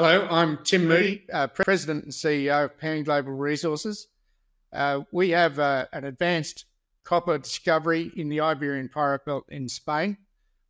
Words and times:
Hello, 0.00 0.28
I'm 0.30 0.58
Tim 0.62 0.86
Moody, 0.86 1.24
uh, 1.32 1.48
President 1.48 2.04
and 2.04 2.12
CEO 2.12 2.66
of 2.66 2.78
Pan 2.78 3.02
Global 3.02 3.32
Resources. 3.32 4.06
Uh, 4.72 5.00
we 5.10 5.30
have 5.30 5.58
uh, 5.58 5.86
an 5.92 6.04
advanced 6.04 6.66
copper 7.02 7.36
discovery 7.36 8.12
in 8.14 8.28
the 8.28 8.40
Iberian 8.40 8.90
Pyrite 8.90 9.24
Belt 9.24 9.46
in 9.48 9.68
Spain. 9.68 10.16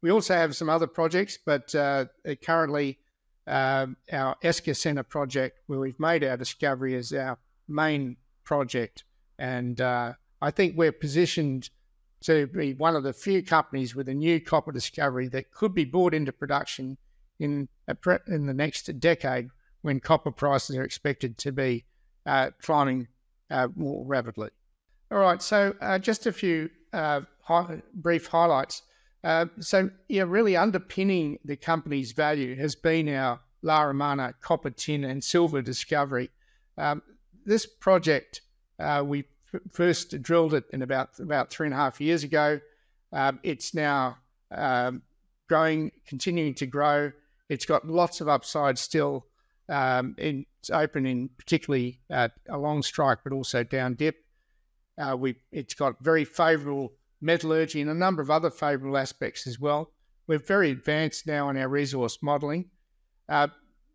We 0.00 0.10
also 0.10 0.32
have 0.32 0.56
some 0.56 0.70
other 0.70 0.86
projects, 0.86 1.38
but 1.44 1.74
uh, 1.74 2.06
currently 2.42 3.00
um, 3.46 3.98
our 4.10 4.34
Escacena 4.42 5.06
project, 5.06 5.58
where 5.66 5.78
we've 5.78 6.00
made 6.00 6.24
our 6.24 6.38
discovery, 6.38 6.94
is 6.94 7.12
our 7.12 7.36
main 7.68 8.16
project. 8.44 9.04
And 9.38 9.78
uh, 9.78 10.14
I 10.40 10.50
think 10.50 10.74
we're 10.74 10.90
positioned 10.90 11.68
to 12.22 12.46
be 12.46 12.72
one 12.72 12.96
of 12.96 13.02
the 13.02 13.12
few 13.12 13.42
companies 13.42 13.94
with 13.94 14.08
a 14.08 14.14
new 14.14 14.40
copper 14.40 14.72
discovery 14.72 15.28
that 15.28 15.50
could 15.50 15.74
be 15.74 15.84
brought 15.84 16.14
into 16.14 16.32
production 16.32 16.96
in 17.38 17.68
pre- 18.00 18.18
in 18.26 18.46
the 18.46 18.54
next 18.54 18.86
decade 19.00 19.48
when 19.82 20.00
copper 20.00 20.30
prices 20.30 20.76
are 20.76 20.82
expected 20.82 21.38
to 21.38 21.52
be 21.52 21.84
uh, 22.26 22.50
climbing 22.60 23.08
uh, 23.50 23.68
more 23.76 24.04
rapidly. 24.04 24.50
All 25.10 25.18
right, 25.18 25.40
so 25.40 25.74
uh, 25.80 25.98
just 25.98 26.26
a 26.26 26.32
few 26.32 26.68
uh, 26.92 27.22
hi- 27.42 27.82
brief 27.94 28.26
highlights. 28.26 28.82
Uh, 29.24 29.46
so, 29.60 29.90
yeah, 30.08 30.24
really 30.26 30.56
underpinning 30.56 31.38
the 31.44 31.56
company's 31.56 32.12
value 32.12 32.54
has 32.56 32.74
been 32.74 33.08
our 33.08 33.40
La 33.62 33.82
Romana 33.82 34.34
copper, 34.40 34.70
tin, 34.70 35.04
and 35.04 35.22
silver 35.22 35.62
discovery. 35.62 36.30
Um, 36.76 37.02
this 37.44 37.66
project, 37.66 38.42
uh, 38.78 39.02
we 39.04 39.24
f- 39.52 39.60
first 39.72 40.20
drilled 40.22 40.54
it 40.54 40.64
in 40.72 40.82
about 40.82 41.18
about 41.18 41.50
three 41.50 41.66
and 41.66 41.74
a 41.74 41.78
half 41.78 42.00
years 42.00 42.22
ago. 42.22 42.60
Um, 43.12 43.40
it's 43.42 43.74
now 43.74 44.18
um, 44.52 45.02
growing, 45.48 45.90
continuing 46.06 46.54
to 46.54 46.66
grow. 46.66 47.10
It's 47.48 47.66
got 47.66 47.86
lots 47.86 48.20
of 48.20 48.28
upside 48.28 48.78
still. 48.78 49.26
Um, 49.70 50.14
in 50.18 50.46
particularly 51.36 52.00
uh, 52.10 52.28
long 52.48 52.82
strike, 52.82 53.18
but 53.22 53.34
also 53.34 53.62
down 53.64 53.94
dip. 53.94 54.16
Uh, 54.96 55.14
we 55.14 55.36
it's 55.52 55.74
got 55.74 56.02
very 56.02 56.24
favourable 56.24 56.92
metallurgy 57.20 57.80
and 57.80 57.90
a 57.90 57.94
number 57.94 58.22
of 58.22 58.30
other 58.30 58.50
favourable 58.50 58.96
aspects 58.96 59.46
as 59.46 59.60
well. 59.60 59.92
We're 60.26 60.38
very 60.38 60.70
advanced 60.70 61.26
now 61.26 61.48
in 61.50 61.56
our 61.56 61.68
resource 61.68 62.18
modelling. 62.22 62.70
Uh, 63.28 63.48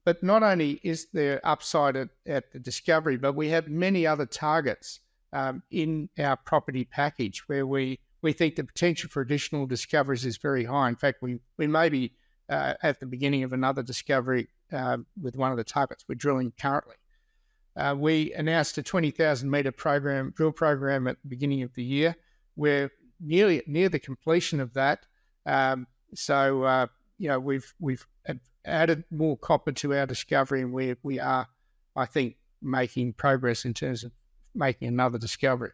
but 0.06 0.22
not 0.22 0.44
only 0.44 0.80
is 0.84 1.08
there 1.14 1.40
upside 1.46 1.96
at, 1.96 2.10
at, 2.28 2.52
the 2.52 2.60
discovery, 2.60 3.18
but 3.18 3.36
we 3.36 3.50
have 3.50 3.68
many 3.70 4.06
other 4.06 4.26
targets 4.26 5.00
um, 5.32 5.64
in 5.72 6.10
our 6.20 6.36
property 6.36 6.84
package 6.84 7.48
where 7.48 7.66
we, 7.66 8.00
we 8.22 8.34
think 8.34 8.56
the 8.56 8.64
potential 8.64 9.10
for 9.10 9.22
additional 9.22 9.66
discoveries 9.66 10.26
is 10.26 10.38
very 10.38 10.66
high. 10.66 10.90
In 10.90 10.96
fact, 10.96 11.22
we, 11.22 11.40
we 11.58 11.68
may 11.68 11.90
be 11.90 12.12
uh, 12.50 12.74
at 12.84 13.00
the 13.00 13.06
beginning 13.06 13.44
of 13.44 13.54
another 13.54 13.84
discovery 13.84 14.48
uh, 14.72 14.98
with 15.22 15.36
one 15.36 15.52
of 15.52 15.58
the 15.58 15.64
targets 15.64 16.06
we're 16.08 16.16
drilling 16.16 16.52
currently. 16.60 16.96
Uh, 17.76 17.96
we 17.98 18.34
announced 18.34 18.78
a 18.78 18.84
20,000 18.84 19.50
metre 19.50 19.72
program, 19.72 20.32
drill 20.36 20.52
program 20.52 21.08
at 21.08 21.18
the 21.24 21.28
beginning 21.28 21.64
of 21.64 21.74
the 21.74 21.84
year. 21.84 22.16
We're 22.56 22.92
nearly 23.20 23.64
near 23.66 23.90
the 23.90 24.00
completion 24.00 24.60
of 24.60 24.74
that. 24.74 25.06
Um, 25.46 25.88
so 26.14 26.64
uh, 26.64 26.88
you 27.18 27.30
know 27.30 27.40
we've 27.40 27.74
we've 27.80 28.06
added 28.66 29.04
more 29.12 29.38
copper 29.38 29.72
to 29.72 29.94
our 29.94 30.06
discovery, 30.06 30.62
and 30.62 30.74
we 30.74 30.96
we 31.04 31.20
are, 31.20 31.48
I 31.96 32.06
think, 32.06 32.36
making 32.62 33.14
progress 33.14 33.66
in 33.66 33.74
terms 33.74 34.04
of 34.04 34.12
making 34.56 34.88
another 34.88 35.18
discovery. 35.18 35.72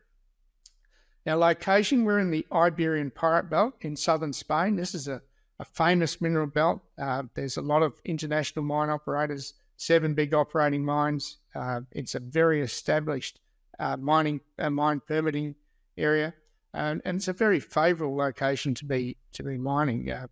Now, 1.26 1.36
location, 1.36 2.06
we're 2.06 2.20
in 2.20 2.31
the 2.31 2.45
Iberian 2.52 3.11
Pyrite 3.11 3.50
Belt 3.50 3.76
in 3.81 3.95
southern 3.95 4.33
Spain. 4.33 4.78
This 4.78 4.95
is 4.95 5.08
a, 5.08 5.22
a 5.59 5.65
famous 5.65 6.21
mineral 6.21 6.47
belt. 6.47 6.81
Uh, 6.97 7.23
there's 7.35 7.57
a 7.57 7.61
lot 7.61 7.83
of 7.83 7.99
international 8.05 8.63
mine 8.63 8.89
operators, 8.89 9.53
seven 9.77 10.13
big 10.13 10.33
operating 10.33 10.83
mines. 10.83 11.38
Uh, 11.55 11.81
it's 11.91 12.15
a 12.15 12.19
very 12.19 12.61
established 12.61 13.39
uh, 13.80 13.97
mining 13.97 14.41
uh, 14.57 14.69
mine 14.69 15.02
permitting 15.05 15.55
area, 15.97 16.33
and, 16.73 17.02
and, 17.05 17.17
it's 17.17 17.27
a 17.27 17.33
very 17.33 17.59
favourable 17.59 18.15
location 18.15 18.73
to 18.73 18.86
be 18.86 19.17
to 19.33 19.43
be 19.43 19.58
mining 19.58 20.09
uh, 20.09 20.27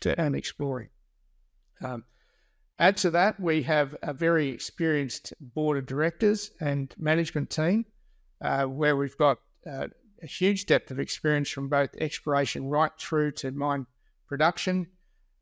to, 0.00 0.18
and 0.20 0.34
exploring. 0.34 0.88
Um, 1.82 2.04
add 2.78 2.96
to 2.98 3.10
that, 3.10 3.38
we 3.38 3.62
have 3.62 3.94
a 4.02 4.12
very 4.12 4.48
experienced 4.48 5.34
board 5.40 5.78
of 5.78 5.86
directors 5.86 6.50
and 6.60 6.94
management 6.98 7.50
team, 7.50 7.84
uh, 8.40 8.64
where 8.64 8.96
we've 8.96 9.18
got 9.18 9.38
uh, 9.66 9.88
a 10.22 10.26
huge 10.26 10.66
depth 10.66 10.90
of 10.90 10.98
experience 10.98 11.50
from 11.50 11.68
both 11.68 11.90
exploration 12.00 12.68
right 12.68 12.92
through 12.98 13.32
to 13.32 13.50
mine 13.50 13.86
production, 14.28 14.86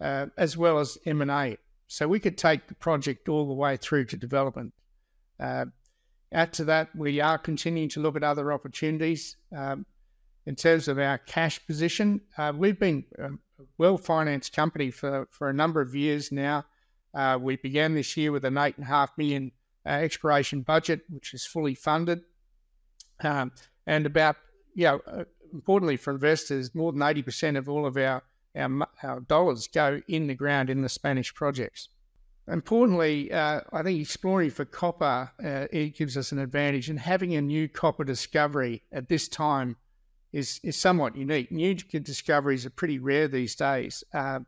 uh, 0.00 0.26
as 0.36 0.56
well 0.56 0.78
as 0.78 0.98
M 1.06 1.22
and 1.22 1.30
A. 1.30 1.58
So 1.88 2.08
we 2.08 2.20
could 2.20 2.38
take 2.38 2.69
the 2.69 2.74
project 2.74 3.28
all 3.28 3.47
the 3.47 3.54
way 3.54 3.76
through 3.76 4.06
to 4.06 4.16
development. 4.16 4.72
Uh, 5.38 5.66
add 6.32 6.52
to 6.54 6.64
that, 6.64 6.94
we 6.97 7.20
are 7.20 7.38
continuing 7.38 7.88
to 7.91 8.00
look 8.00 8.16
at 8.16 8.24
other 8.24 8.52
opportunities. 8.52 9.36
Um, 9.56 9.86
in 10.47 10.54
terms 10.54 10.88
of 10.88 10.98
our 10.98 11.19
cash 11.19 11.64
position, 11.66 12.20
uh, 12.38 12.52
we've 12.56 12.78
been 12.78 13.04
a 13.19 13.30
well 13.78 13.98
financed 13.98 14.52
company 14.52 14.91
for, 14.91 15.28
for 15.30 15.48
a 15.48 15.53
number 15.53 15.80
of 15.80 15.94
years 15.94 16.30
now. 16.30 16.64
Uh, 17.14 17.38
we 17.41 17.56
began 17.56 17.94
this 17.94 18.16
year 18.16 18.30
with 18.30 18.44
an 18.44 18.58
eight 18.58 18.76
and 18.76 18.84
a 18.84 18.88
half 18.88 19.10
million 19.16 19.50
uh, 19.86 19.91
exploration 19.91 20.62
budget, 20.62 21.03
which 21.08 21.34
is 21.34 21.47
fully 21.47 21.74
funded. 21.74 22.20
Um, 23.20 23.53
and 23.86 24.04
about, 24.04 24.36
you 24.74 24.84
know, 24.84 25.00
uh, 25.06 25.24
importantly 25.53 25.97
for 25.97 26.12
investors, 26.12 26.74
more 26.74 26.92
than 26.92 27.00
80% 27.00 27.56
of 27.56 27.68
all 27.68 27.86
of 27.86 27.97
our, 27.97 28.22
our, 28.56 28.89
our, 29.03 29.21
dollars 29.21 29.69
go 29.69 30.00
in 30.09 30.27
the 30.27 30.34
ground 30.34 30.71
in 30.71 30.83
the 30.83 30.89
Spanish 30.89 31.34
projects. 31.34 31.89
Importantly, 32.49 33.33
uh, 33.33 33.61
I 33.72 33.83
think 33.83 34.00
exploring 34.00 34.50
for 34.50 34.65
copper, 34.65 35.31
uh, 35.44 35.67
it 35.72 35.97
gives 35.97 36.17
us 36.17 36.33
an 36.33 36.39
advantage. 36.39 36.89
And 36.89 36.99
having 36.99 37.34
a 37.34 37.43
new 37.43 37.69
copper 37.69 38.05
discovery 38.05 38.83
at 38.93 39.09
this 39.09 39.28
time 39.28 39.77
is 40.33 40.61
is 40.62 40.77
somewhat 40.77 41.16
unique. 41.16 41.50
New 41.50 41.75
discoveries 41.75 42.66
are 42.66 42.71
pretty 42.71 42.99
rare 42.99 43.27
these 43.27 43.55
days, 43.55 44.05
uh, 44.12 44.41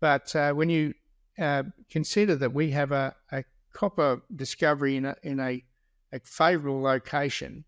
but 0.00 0.34
when 0.54 0.68
you 0.68 0.94
uh, 1.40 1.62
consider 1.88 2.36
that 2.36 2.52
we 2.52 2.70
have 2.70 2.92
a, 2.92 3.14
a 3.32 3.44
copper 3.72 4.20
discovery 4.36 4.96
in 4.96 5.06
a 5.06 5.16
in 5.22 5.40
a, 5.40 5.64
a 6.12 6.20
favourable 6.20 6.82
location 6.82 7.64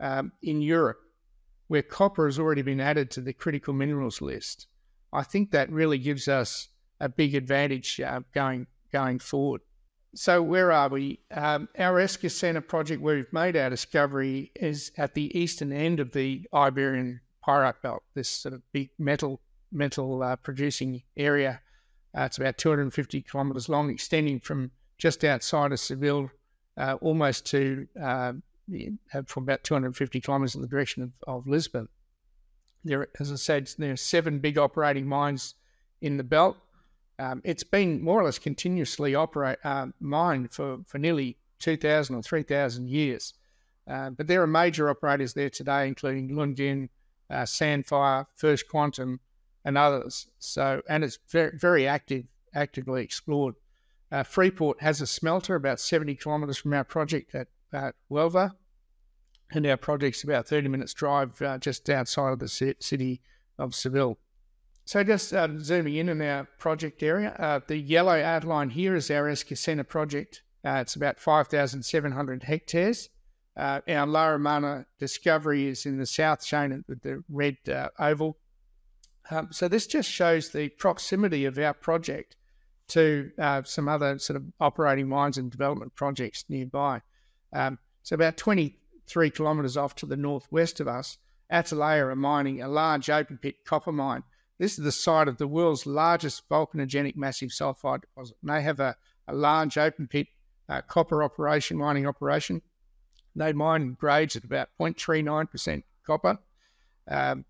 um, 0.00 0.32
in 0.42 0.60
Europe, 0.60 0.98
where 1.68 1.82
copper 1.82 2.26
has 2.26 2.38
already 2.38 2.62
been 2.62 2.80
added 2.80 3.10
to 3.10 3.20
the 3.20 3.32
critical 3.32 3.72
minerals 3.72 4.20
list, 4.20 4.66
I 5.12 5.22
think 5.22 5.50
that 5.50 5.70
really 5.70 5.98
gives 5.98 6.28
us 6.28 6.68
a 7.00 7.08
big 7.08 7.34
advantage 7.34 8.00
uh, 8.00 8.20
going 8.34 8.66
going 8.92 9.18
forward. 9.18 9.60
So 10.14 10.42
where 10.42 10.72
are 10.72 10.88
we? 10.88 11.20
Um, 11.30 11.68
our 11.78 12.00
Escacena 12.00 12.66
project, 12.66 13.02
where 13.02 13.16
we've 13.16 13.32
made 13.32 13.56
our 13.56 13.68
discovery, 13.68 14.50
is 14.56 14.90
at 14.96 15.14
the 15.14 15.36
eastern 15.38 15.72
end 15.72 16.00
of 16.00 16.12
the 16.12 16.46
Iberian 16.54 17.20
Pyrite 17.44 17.82
Belt. 17.82 18.02
This 18.14 18.28
sort 18.28 18.54
of 18.54 18.62
big 18.72 18.90
metal 18.98 19.40
metal 19.72 20.22
uh, 20.22 20.36
producing 20.36 21.02
area. 21.16 21.60
Uh, 22.16 22.22
it's 22.22 22.38
about 22.38 22.56
250 22.56 23.22
kilometres 23.22 23.68
long, 23.68 23.90
extending 23.90 24.40
from 24.40 24.70
just 24.96 25.22
outside 25.22 25.72
of 25.72 25.80
Seville, 25.80 26.30
uh, 26.78 26.96
almost 27.02 27.44
to 27.46 27.86
uh, 28.02 28.32
from 29.26 29.42
about 29.42 29.62
250 29.64 30.20
kilometres 30.20 30.54
in 30.54 30.62
the 30.62 30.68
direction 30.68 31.02
of, 31.02 31.12
of 31.26 31.46
Lisbon. 31.46 31.88
There, 32.86 33.08
as 33.18 33.32
I 33.32 33.36
said, 33.36 33.68
there 33.78 33.92
are 33.92 33.96
seven 33.96 34.38
big 34.38 34.58
operating 34.58 35.06
mines 35.06 35.54
in 36.00 36.16
the 36.16 36.24
belt. 36.24 36.56
Um, 37.18 37.40
it's 37.44 37.64
been 37.64 38.02
more 38.02 38.20
or 38.20 38.24
less 38.24 38.38
continuously 38.38 39.14
operate 39.14 39.58
uh, 39.64 39.88
mined 40.00 40.52
for, 40.52 40.78
for 40.86 40.98
nearly 40.98 41.36
2,000 41.58 42.14
or 42.14 42.22
3,000 42.22 42.88
years. 42.88 43.34
Uh, 43.88 44.10
but 44.10 44.26
there 44.26 44.42
are 44.42 44.46
major 44.46 44.88
operators 44.90 45.34
there 45.34 45.50
today, 45.50 45.88
including 45.88 46.30
Lundin, 46.30 46.88
uh, 47.30 47.42
Sandfire, 47.42 48.26
First 48.36 48.68
Quantum, 48.68 49.20
and 49.64 49.76
others. 49.76 50.26
So, 50.38 50.82
and 50.88 51.02
it's 51.02 51.18
very, 51.28 51.56
very 51.56 51.88
active, 51.88 52.24
actively 52.54 53.02
explored. 53.02 53.54
Uh, 54.12 54.22
Freeport 54.22 54.80
has 54.80 55.00
a 55.00 55.06
smelter 55.06 55.56
about 55.56 55.80
70 55.80 56.14
kilometres 56.16 56.58
from 56.58 56.72
our 56.72 56.84
project 56.84 57.34
at, 57.34 57.48
at 57.72 57.94
Huelva, 58.10 58.52
and 59.52 59.66
our 59.66 59.76
project's 59.76 60.24
about 60.24 60.46
30 60.46 60.68
minutes 60.68 60.94
drive 60.94 61.40
uh, 61.42 61.58
just 61.58 61.88
outside 61.88 62.32
of 62.32 62.38
the 62.38 62.48
city 62.48 63.20
of 63.58 63.74
Seville. 63.74 64.18
So 64.84 65.02
just 65.02 65.32
uh, 65.32 65.48
zooming 65.58 65.96
in 65.96 66.08
on 66.08 66.22
our 66.22 66.44
project 66.58 67.02
area, 67.02 67.30
uh, 67.38 67.60
the 67.66 67.76
yellow 67.76 68.20
outline 68.20 68.70
here 68.70 68.94
is 68.94 69.10
our 69.10 69.24
Escacena 69.24 69.86
project. 69.86 70.42
Uh, 70.64 70.78
it's 70.80 70.94
about 70.94 71.18
5,700 71.18 72.42
hectares. 72.44 73.08
Uh, 73.56 73.80
our 73.88 74.06
La 74.06 74.26
Romana 74.26 74.86
discovery 74.98 75.66
is 75.66 75.86
in 75.86 75.98
the 75.98 76.06
south 76.06 76.44
shown 76.44 76.84
with 76.88 77.02
the 77.02 77.24
red 77.28 77.56
uh, 77.68 77.88
oval. 77.98 78.36
Um, 79.30 79.48
so 79.50 79.66
this 79.66 79.88
just 79.88 80.10
shows 80.10 80.50
the 80.50 80.68
proximity 80.68 81.46
of 81.46 81.58
our 81.58 81.74
project 81.74 82.36
to 82.88 83.32
some 83.64 83.88
other 83.88 84.16
sort 84.20 84.36
of 84.36 84.44
operating 84.60 85.08
mines 85.08 85.38
and 85.38 85.50
development 85.50 85.96
projects 85.96 86.44
nearby. 86.48 87.00
Um, 87.52 87.80
so 88.04 88.14
about 88.14 88.36
23 89.08 89.30
kilometres 89.30 89.76
off 89.76 89.94
to 89.96 90.06
the 90.06 90.16
northwest 90.16 90.80
of 90.80 90.88
us, 90.88 91.18
Atalaya 91.52 92.10
are 92.10 92.16
mining 92.16 92.60
a 92.60 92.68
large 92.68 93.08
open 93.08 93.38
pit 93.38 93.64
copper 93.64 93.92
mine 93.92 94.22
this 94.58 94.78
is 94.78 94.84
the 94.84 94.92
site 94.92 95.28
of 95.28 95.36
the 95.36 95.46
world's 95.46 95.86
largest 95.86 96.48
volcanogenic 96.48 97.16
massive 97.16 97.50
sulfide 97.50 98.02
deposit. 98.02 98.36
And 98.42 98.50
they 98.50 98.62
have 98.62 98.80
a, 98.80 98.96
a 99.28 99.34
large 99.34 99.76
open 99.76 100.08
pit 100.08 100.28
uh, 100.68 100.80
copper 100.82 101.22
operation, 101.22 101.76
mining 101.76 102.06
operation. 102.06 102.62
They 103.34 103.52
mine 103.52 103.96
grades 103.98 104.34
at 104.34 104.44
about 104.44 104.68
0.39% 104.80 105.82
copper. 106.06 106.38
Um, 107.08 107.44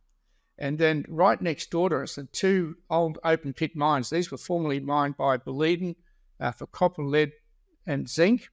and 0.59 0.79
then 0.79 1.05
right 1.09 1.41
next 1.41 1.70
door 1.70 1.91
to 1.91 2.02
us 2.02 2.19
are 2.19 2.25
two 2.25 2.76
old 2.91 3.19
open 3.23 3.52
pit 3.52 3.76
mines. 3.76 4.11
These 4.11 4.31
were 4.32 4.38
formerly 4.38 4.81
mined 4.81 5.17
by 5.17 5.37
Boliden 5.37 5.94
uh, 6.41 6.50
for 6.50 6.67
copper, 6.67 7.05
lead, 7.05 7.32
and 7.87 8.09
zinc. 8.09 8.49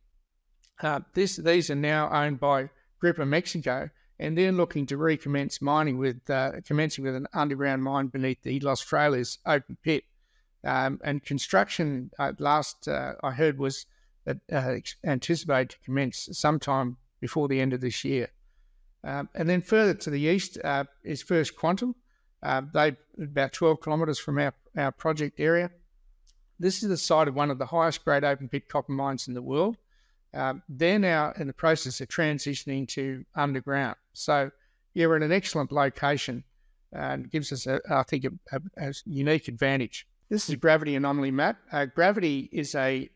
Uh, 0.81 0.99
this, 1.13 1.37
these 1.37 1.71
are 1.71 1.75
now 1.75 2.09
owned 2.11 2.39
by 2.39 2.69
Grupo 3.03 3.27
Mexico, 3.27 3.89
and 4.19 4.37
they're 4.37 4.51
looking 4.51 4.85
to 4.85 4.97
recommence 4.97 5.61
mining 5.61 5.97
with 5.97 6.29
uh, 6.29 6.53
commencing 6.65 7.03
with 7.03 7.15
an 7.15 7.27
underground 7.33 7.83
mine 7.83 8.07
beneath 8.07 8.41
the 8.43 8.59
Los 8.61 8.83
Frailes 8.83 9.39
open 9.45 9.77
pit. 9.83 10.05
Um, 10.63 11.01
and 11.03 11.23
construction 11.23 12.11
uh, 12.17 12.31
last 12.39 12.87
uh, 12.87 13.13
I 13.21 13.31
heard 13.31 13.59
was 13.59 13.85
uh, 14.25 14.77
anticipated 15.03 15.71
to 15.71 15.79
commence 15.83 16.29
sometime 16.31 16.95
before 17.19 17.49
the 17.49 17.59
end 17.59 17.73
of 17.73 17.81
this 17.81 18.05
year. 18.05 18.29
Um, 19.03 19.27
and 19.35 19.49
then 19.49 19.61
further 19.61 19.93
to 19.95 20.09
the 20.09 20.21
east 20.21 20.57
uh, 20.63 20.85
is 21.03 21.21
First 21.21 21.57
Quantum. 21.57 21.95
Uh, 22.41 22.61
they 22.73 22.95
about 23.21 23.51
12 23.51 23.81
kilometres 23.81 24.19
from 24.19 24.39
our, 24.39 24.53
our 24.77 24.91
project 24.91 25.39
area. 25.39 25.71
This 26.59 26.83
is 26.83 26.89
the 26.89 26.97
site 26.97 27.27
of 27.27 27.35
one 27.35 27.51
of 27.51 27.59
the 27.59 27.65
highest 27.65 28.05
grade 28.05 28.23
open 28.23 28.47
pit 28.47 28.69
copper 28.69 28.93
mines 28.93 29.27
in 29.27 29.33
the 29.33 29.41
world. 29.41 29.77
Um, 30.33 30.63
they're 30.67 30.99
now 30.99 31.33
in 31.37 31.47
the 31.47 31.53
process 31.53 32.01
of 32.01 32.07
transitioning 32.07 32.87
to 32.89 33.23
underground. 33.35 33.95
So, 34.13 34.51
yeah, 34.93 35.05
we're 35.05 35.17
in 35.17 35.23
an 35.23 35.31
excellent 35.31 35.71
location 35.71 36.43
and 36.91 37.29
gives 37.29 37.51
us, 37.51 37.67
a, 37.67 37.79
I 37.89 38.03
think, 38.03 38.25
a, 38.25 38.31
a, 38.55 38.89
a, 38.89 38.93
unique 39.05 39.47
advantage. 39.47 40.07
This 40.29 40.49
is 40.49 40.55
a 40.55 40.57
gravity 40.57 40.95
anomaly 40.95 41.31
map. 41.31 41.57
Uh, 41.71 41.85
gravity 41.85 42.49
is 42.51 42.75
a, 42.75 43.09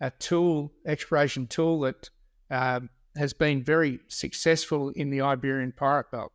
a 0.00 0.10
tool, 0.12 0.72
exploration 0.86 1.46
tool 1.46 1.80
that 1.80 2.10
um, 2.50 2.88
has 3.16 3.32
been 3.32 3.62
very 3.62 4.00
successful 4.08 4.90
in 4.90 5.10
the 5.10 5.20
Iberian 5.20 5.72
Pyrite 5.72 6.10
Belt. 6.10 6.32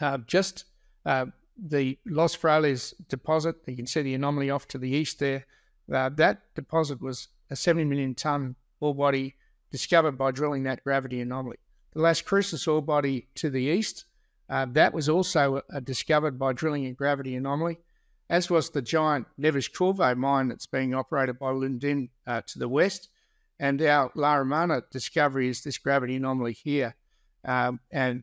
Uh, 0.00 0.18
just 0.26 0.64
uh, 1.06 1.26
the 1.56 1.98
Los 2.06 2.36
Frailes 2.36 2.94
deposit, 3.08 3.56
you 3.66 3.76
can 3.76 3.86
see 3.86 4.02
the 4.02 4.14
anomaly 4.14 4.50
off 4.50 4.66
to 4.68 4.78
the 4.78 4.88
east 4.88 5.18
there. 5.18 5.46
Uh, 5.92 6.08
that 6.10 6.42
deposit 6.54 7.00
was 7.00 7.28
a 7.50 7.56
70 7.56 7.84
million 7.84 8.14
tonne 8.14 8.54
ore 8.80 8.94
body 8.94 9.34
discovered 9.70 10.18
by 10.18 10.30
drilling 10.30 10.64
that 10.64 10.82
gravity 10.82 11.20
anomaly. 11.20 11.58
The 11.92 12.00
Las 12.00 12.20
Cruces 12.20 12.66
ore 12.66 12.82
body 12.82 13.28
to 13.36 13.50
the 13.50 13.62
east, 13.62 14.04
uh, 14.48 14.66
that 14.72 14.92
was 14.92 15.08
also 15.08 15.62
uh, 15.72 15.80
discovered 15.80 16.38
by 16.38 16.52
drilling 16.52 16.86
a 16.86 16.92
gravity 16.92 17.36
anomaly, 17.36 17.78
as 18.28 18.50
was 18.50 18.70
the 18.70 18.82
giant 18.82 19.26
Neves-Corvo 19.38 20.14
mine 20.14 20.48
that's 20.48 20.66
being 20.66 20.94
operated 20.94 21.38
by 21.38 21.50
Lundin 21.50 22.08
uh, 22.26 22.40
to 22.46 22.58
the 22.58 22.68
west. 22.68 23.08
And 23.58 23.82
our 23.82 24.10
La 24.14 24.34
Romana 24.34 24.82
discovery 24.90 25.48
is 25.48 25.62
this 25.62 25.78
gravity 25.78 26.16
anomaly 26.16 26.54
here. 26.54 26.94
Um, 27.44 27.80
and, 27.90 28.22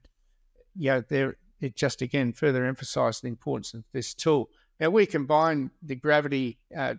you 0.75 0.91
know, 0.91 1.01
there, 1.07 1.37
it 1.61 1.75
just 1.75 2.01
again 2.01 2.33
further 2.33 2.65
emphasised 2.65 3.21
the 3.21 3.27
importance 3.27 3.73
of 3.73 3.83
this 3.93 4.13
tool. 4.13 4.49
Now, 4.79 4.89
we 4.89 5.05
combine 5.05 5.71
the 5.81 5.95
gravity 5.95 6.57
uh, 6.75 6.95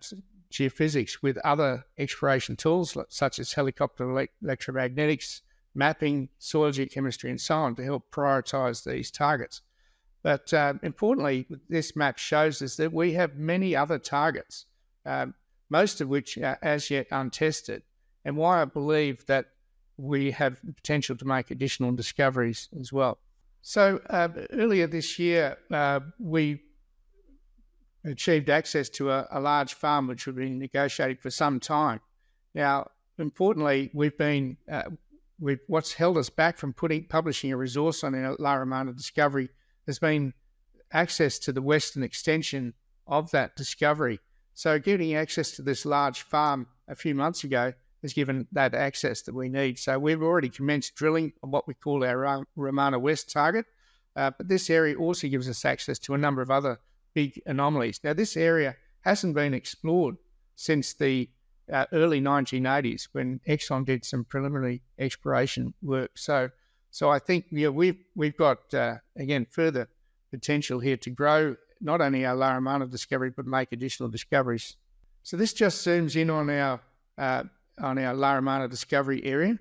geophysics 0.53 1.23
with 1.23 1.37
other 1.39 1.85
exploration 1.99 2.57
tools 2.57 2.97
such 3.09 3.39
as 3.39 3.53
helicopter 3.53 4.05
electromagnetics, 4.43 5.43
mapping, 5.75 6.29
soil 6.39 6.73
geochemistry, 6.73 7.31
and 7.31 7.41
so 7.41 7.57
on 7.57 7.75
to 7.77 7.85
help 7.85 8.11
prioritise 8.11 8.85
these 8.85 9.11
targets. 9.11 9.63
But 10.23 10.53
uh, 10.53 10.75
importantly, 10.83 11.47
this 11.69 11.95
map 11.95 12.19
shows 12.19 12.61
us 12.63 12.77
that 12.77 12.93
we 12.93 13.13
have 13.13 13.37
many 13.37 13.77
other 13.77 13.99
targets, 13.99 14.67
um, 15.07 15.35
most 15.71 16.01
of 16.01 16.09
which 16.09 16.37
are 16.39 16.59
as 16.63 16.91
yet 16.91 17.07
untested, 17.11 17.83
and 18.25 18.37
why 18.37 18.63
I 18.63 18.65
believe 18.65 19.25
that 19.27 19.47
we 19.97 20.31
have 20.33 20.61
potential 20.77 21.17
to 21.17 21.25
make 21.25 21.51
additional 21.51 21.93
discoveries 21.93 22.69
as 22.81 22.93
well. 22.93 23.19
So 23.63 24.01
uh, 24.09 24.29
earlier 24.53 24.87
this 24.87 25.19
year, 25.19 25.59
uh, 25.71 26.01
we 26.19 26.61
achieved 28.05 28.51
access 28.51 28.89
to 28.89 29.11
a, 29.11 29.27
a 29.31 29.41
large 29.41 29.75
farm 29.75 30.07
which 30.07 30.27
we've 30.27 30.37
been 30.37 30.59
negotiating 30.59 31.17
for 31.17 31.31
some 31.31 31.61
time. 31.61 32.01
Now, 32.55 32.91
importantly, 33.19 33.91
we've 33.93 34.17
been 34.17 34.57
uh, 34.71 34.91
we've, 35.41 35.61
what's 35.67 35.93
held 35.93 36.19
us 36.19 36.31
back 36.31 36.59
from 36.59 36.73
putting 36.73 37.05
publishing 37.05 37.53
a 37.53 37.57
resource 37.57 38.05
on 38.05 38.15
our 38.15 38.37
La 38.39 38.55
Romana 38.55 38.93
discovery 38.93 39.49
has 39.87 39.99
been 39.99 40.33
access 40.93 41.39
to 41.41 41.53
the 41.53 41.63
western 41.63 42.03
extension 42.03 42.75
of 43.07 43.31
that 43.31 43.57
discovery. 43.57 44.21
So, 44.55 44.79
getting 44.79 45.15
access 45.15 45.53
to 45.53 45.63
this 45.63 45.87
large 45.87 46.23
farm 46.23 46.67
a 46.89 46.95
few 46.95 47.15
months 47.15 47.45
ago 47.45 47.73
has 48.03 48.13
given 48.13 48.47
that 48.53 48.75
access 48.75 49.23
that 49.23 49.35
we 49.35 49.49
need. 49.49 49.79
So, 49.79 49.99
we've 49.99 50.23
already 50.23 50.49
commenced 50.49 50.95
drilling 50.95 51.33
on 51.43 51.51
what 51.51 51.67
we 51.69 51.75
call 51.75 52.05
our 52.05 52.45
Romana 52.57 52.99
West 52.99 53.31
target. 53.31 53.67
Uh, 54.17 54.33
but 54.37 54.49
this 54.49 54.69
area 54.69 54.97
also 54.97 55.29
gives 55.29 55.49
us 55.49 55.65
access 55.65 55.99
to 56.01 56.15
a 56.15 56.19
number 56.19 56.43
of 56.43 56.51
other 56.51 56.81
big 57.19 57.43
anomalies. 57.47 57.99
Now, 58.05 58.13
this 58.13 58.37
area 58.37 58.77
hasn't 59.01 59.35
been 59.35 59.53
explored 59.53 60.17
since 60.55 60.95
the 60.95 61.29
uh, 61.73 61.87
early 61.93 62.21
1980s 62.21 63.09
when 63.11 63.41
Exxon 63.49 63.85
did 63.85 64.05
some 64.05 64.25
preliminary 64.25 64.83
exploration 65.01 65.75
work. 65.83 66.13
So, 66.17 66.49
so 66.93 67.11
I 67.11 67.19
think 67.19 67.47
yeah, 67.51 67.71
we've 67.81 68.01
we've 68.15 68.37
got 68.37 68.73
uh, 68.73 68.95
again 69.17 69.47
further 69.51 69.89
potential 70.31 70.79
here 70.79 70.97
to 70.99 71.11
grow 71.11 71.57
not 71.81 72.01
only 72.01 72.25
our 72.25 72.37
La 72.37 72.53
Romana 72.55 72.87
discovery 72.87 73.31
but 73.37 73.47
make 73.47 73.73
additional 73.73 74.09
discoveries. 74.09 74.77
So 75.25 75.37
this 75.37 75.53
just 75.53 75.85
zooms 75.85 76.15
in 76.15 76.31
on 76.31 76.49
our 76.51 76.81
uh, 77.19 77.43
on 77.81 77.99
our 77.99 78.15
La 78.15 78.35
Romana 78.35 78.69
discovery 78.69 79.21
area. 79.25 79.59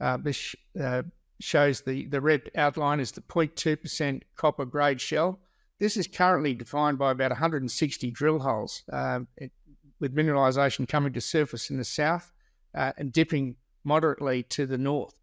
Uh, 0.00 0.16
this 0.16 0.56
uh, 0.80 1.02
shows 1.40 1.80
the 1.80 2.06
the 2.06 2.20
red 2.20 2.50
outline 2.56 2.98
is 2.98 3.12
the 3.12 3.22
0.2% 3.22 4.22
copper 4.36 4.64
grade 4.64 5.00
shell. 5.00 5.38
This 5.78 5.96
is 5.96 6.08
currently 6.08 6.54
defined 6.54 6.98
by 6.98 7.12
about 7.12 7.30
160 7.30 8.10
drill 8.10 8.40
holes, 8.40 8.82
um, 8.92 9.28
it, 9.36 9.52
with 10.00 10.14
mineralisation 10.14 10.88
coming 10.88 11.12
to 11.12 11.20
surface 11.20 11.70
in 11.70 11.76
the 11.76 11.84
south 11.84 12.32
uh, 12.74 12.92
and 12.96 13.12
dipping 13.12 13.56
moderately 13.84 14.42
to 14.44 14.66
the 14.66 14.78
north. 14.78 15.14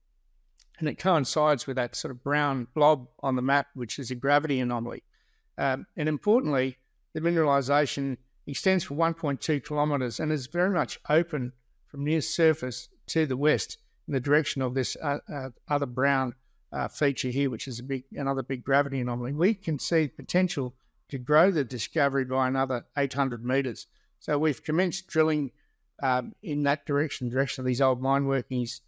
And 0.79 0.87
it 0.87 0.97
coincides 0.97 1.67
with 1.67 1.75
that 1.77 1.95
sort 1.95 2.11
of 2.11 2.23
brown 2.23 2.67
blob 2.73 3.07
on 3.21 3.35
the 3.35 3.41
map, 3.41 3.67
which 3.73 3.99
is 3.99 4.11
a 4.11 4.15
gravity 4.15 4.59
anomaly. 4.59 5.03
Um, 5.57 5.85
and 5.95 6.09
importantly, 6.09 6.77
the 7.13 7.21
mineralisation 7.21 8.17
extends 8.47 8.83
for 8.83 8.95
1.2 8.95 9.65
kilometres 9.65 10.19
and 10.19 10.31
is 10.31 10.47
very 10.47 10.69
much 10.69 10.99
open 11.09 11.53
from 11.87 12.03
near 12.03 12.21
surface 12.21 12.89
to 13.07 13.25
the 13.25 13.37
west 13.37 13.77
in 14.07 14.13
the 14.13 14.19
direction 14.19 14.61
of 14.61 14.73
this 14.73 14.95
uh, 15.01 15.19
uh, 15.33 15.49
other 15.67 15.85
brown 15.85 16.33
uh, 16.75 16.87
feature 16.89 17.29
here, 17.29 17.49
which 17.49 17.67
is 17.67 17.79
a 17.79 17.83
big 17.83 18.03
another 18.15 18.43
big 18.43 18.63
gravity 18.63 18.99
anomaly, 18.99 19.33
we 19.33 19.53
can 19.53 19.79
see 19.79 20.07
potential 20.07 20.75
to 21.07 21.17
grow 21.17 21.49
the 21.49 21.63
discovery 21.63 22.25
by 22.25 22.47
another 22.47 22.85
800 22.97 23.45
metres. 23.45 23.87
So 24.19 24.37
we've 24.37 24.61
commenced 24.63 25.07
drilling 25.07 25.51
um, 26.03 26.33
in 26.43 26.63
that 26.63 26.85
direction, 26.85 27.29
direction 27.29 27.61
of 27.61 27.65
these 27.65 27.81
old 27.81 28.01
mine 28.01 28.25
workings, 28.25 28.81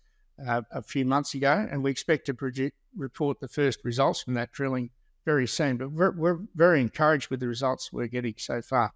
uh, 0.46 0.62
a 0.72 0.82
few 0.82 1.06
months 1.06 1.34
ago, 1.34 1.68
and 1.72 1.84
we 1.84 1.90
expect 1.90 2.26
to 2.26 2.34
project, 2.34 2.76
report 2.96 3.40
the 3.40 3.48
first 3.48 3.80
results 3.84 4.22
from 4.22 4.34
that 4.36 4.52
drilling 4.52 4.90
very 5.26 5.48
soon. 5.48 5.78
But 5.78 5.92
we're, 5.92 6.12
we're 6.12 6.40
very 6.56 6.82
encouraged 6.82 7.30
with 7.30 7.40
the 7.40 7.48
results 7.48 7.94
we're 7.94 8.08
getting 8.08 8.36
so 8.38 8.62
far. 8.62 8.94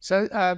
So 0.00 0.24
uh, 0.32 0.56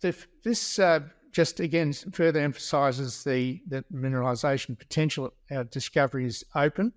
the, 0.00 0.14
this 0.44 0.78
uh, 0.78 1.00
just 1.32 1.60
again 1.60 1.92
further 1.92 2.40
emphasises 2.40 3.24
the, 3.24 3.60
the 3.66 3.84
mineralisation 3.92 4.78
potential. 4.78 5.32
Our 5.50 5.64
discovery 5.64 6.26
is 6.26 6.44
open. 6.54 6.92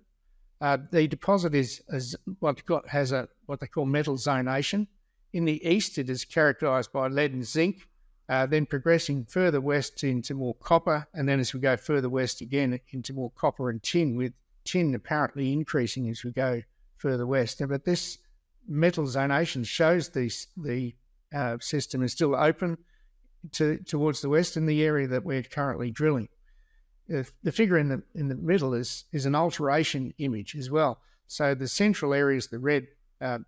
Uh, 0.60 0.78
the 0.90 1.06
deposit 1.06 1.54
is, 1.54 1.82
is 1.90 2.16
what 2.40 2.64
got 2.64 2.88
has 2.88 3.12
a 3.12 3.28
what 3.46 3.60
they 3.60 3.66
call 3.66 3.84
metal 3.84 4.16
zonation. 4.16 4.86
In 5.32 5.44
the 5.44 5.64
east, 5.68 5.98
it 5.98 6.08
is 6.08 6.24
characterised 6.24 6.92
by 6.92 7.08
lead 7.08 7.32
and 7.32 7.44
zinc. 7.44 7.88
Uh, 8.28 8.44
then 8.44 8.66
progressing 8.66 9.24
further 9.24 9.60
west 9.60 10.02
into 10.02 10.34
more 10.34 10.54
copper, 10.54 11.06
and 11.14 11.28
then 11.28 11.38
as 11.38 11.54
we 11.54 11.60
go 11.60 11.76
further 11.76 12.08
west 12.08 12.40
again 12.40 12.80
into 12.90 13.12
more 13.12 13.30
copper 13.36 13.70
and 13.70 13.82
tin, 13.84 14.16
with 14.16 14.32
tin 14.64 14.94
apparently 14.96 15.52
increasing 15.52 16.08
as 16.08 16.24
we 16.24 16.32
go 16.32 16.60
further 16.96 17.26
west. 17.26 17.62
But 17.68 17.84
this 17.84 18.18
metal 18.66 19.04
zonation 19.04 19.64
shows 19.64 20.08
this, 20.08 20.48
the 20.56 20.92
uh, 21.32 21.58
system 21.60 22.02
is 22.02 22.12
still 22.12 22.34
open 22.34 22.78
to, 23.52 23.78
towards 23.84 24.22
the 24.22 24.28
west 24.28 24.56
in 24.56 24.66
the 24.66 24.82
area 24.82 25.06
that 25.06 25.24
we're 25.24 25.42
currently 25.44 25.92
drilling 25.92 26.28
the 27.08 27.52
figure 27.52 27.78
in 27.78 27.88
the 27.88 28.02
in 28.14 28.28
the 28.28 28.34
middle 28.34 28.74
is 28.74 29.04
is 29.12 29.26
an 29.26 29.34
alteration 29.34 30.12
image 30.18 30.56
as 30.56 30.70
well. 30.70 30.98
So 31.26 31.54
the 31.54 31.68
central 31.68 32.14
area 32.14 32.38
is 32.38 32.48
the 32.48 32.58
red 32.58 32.86
uh, 33.20 33.38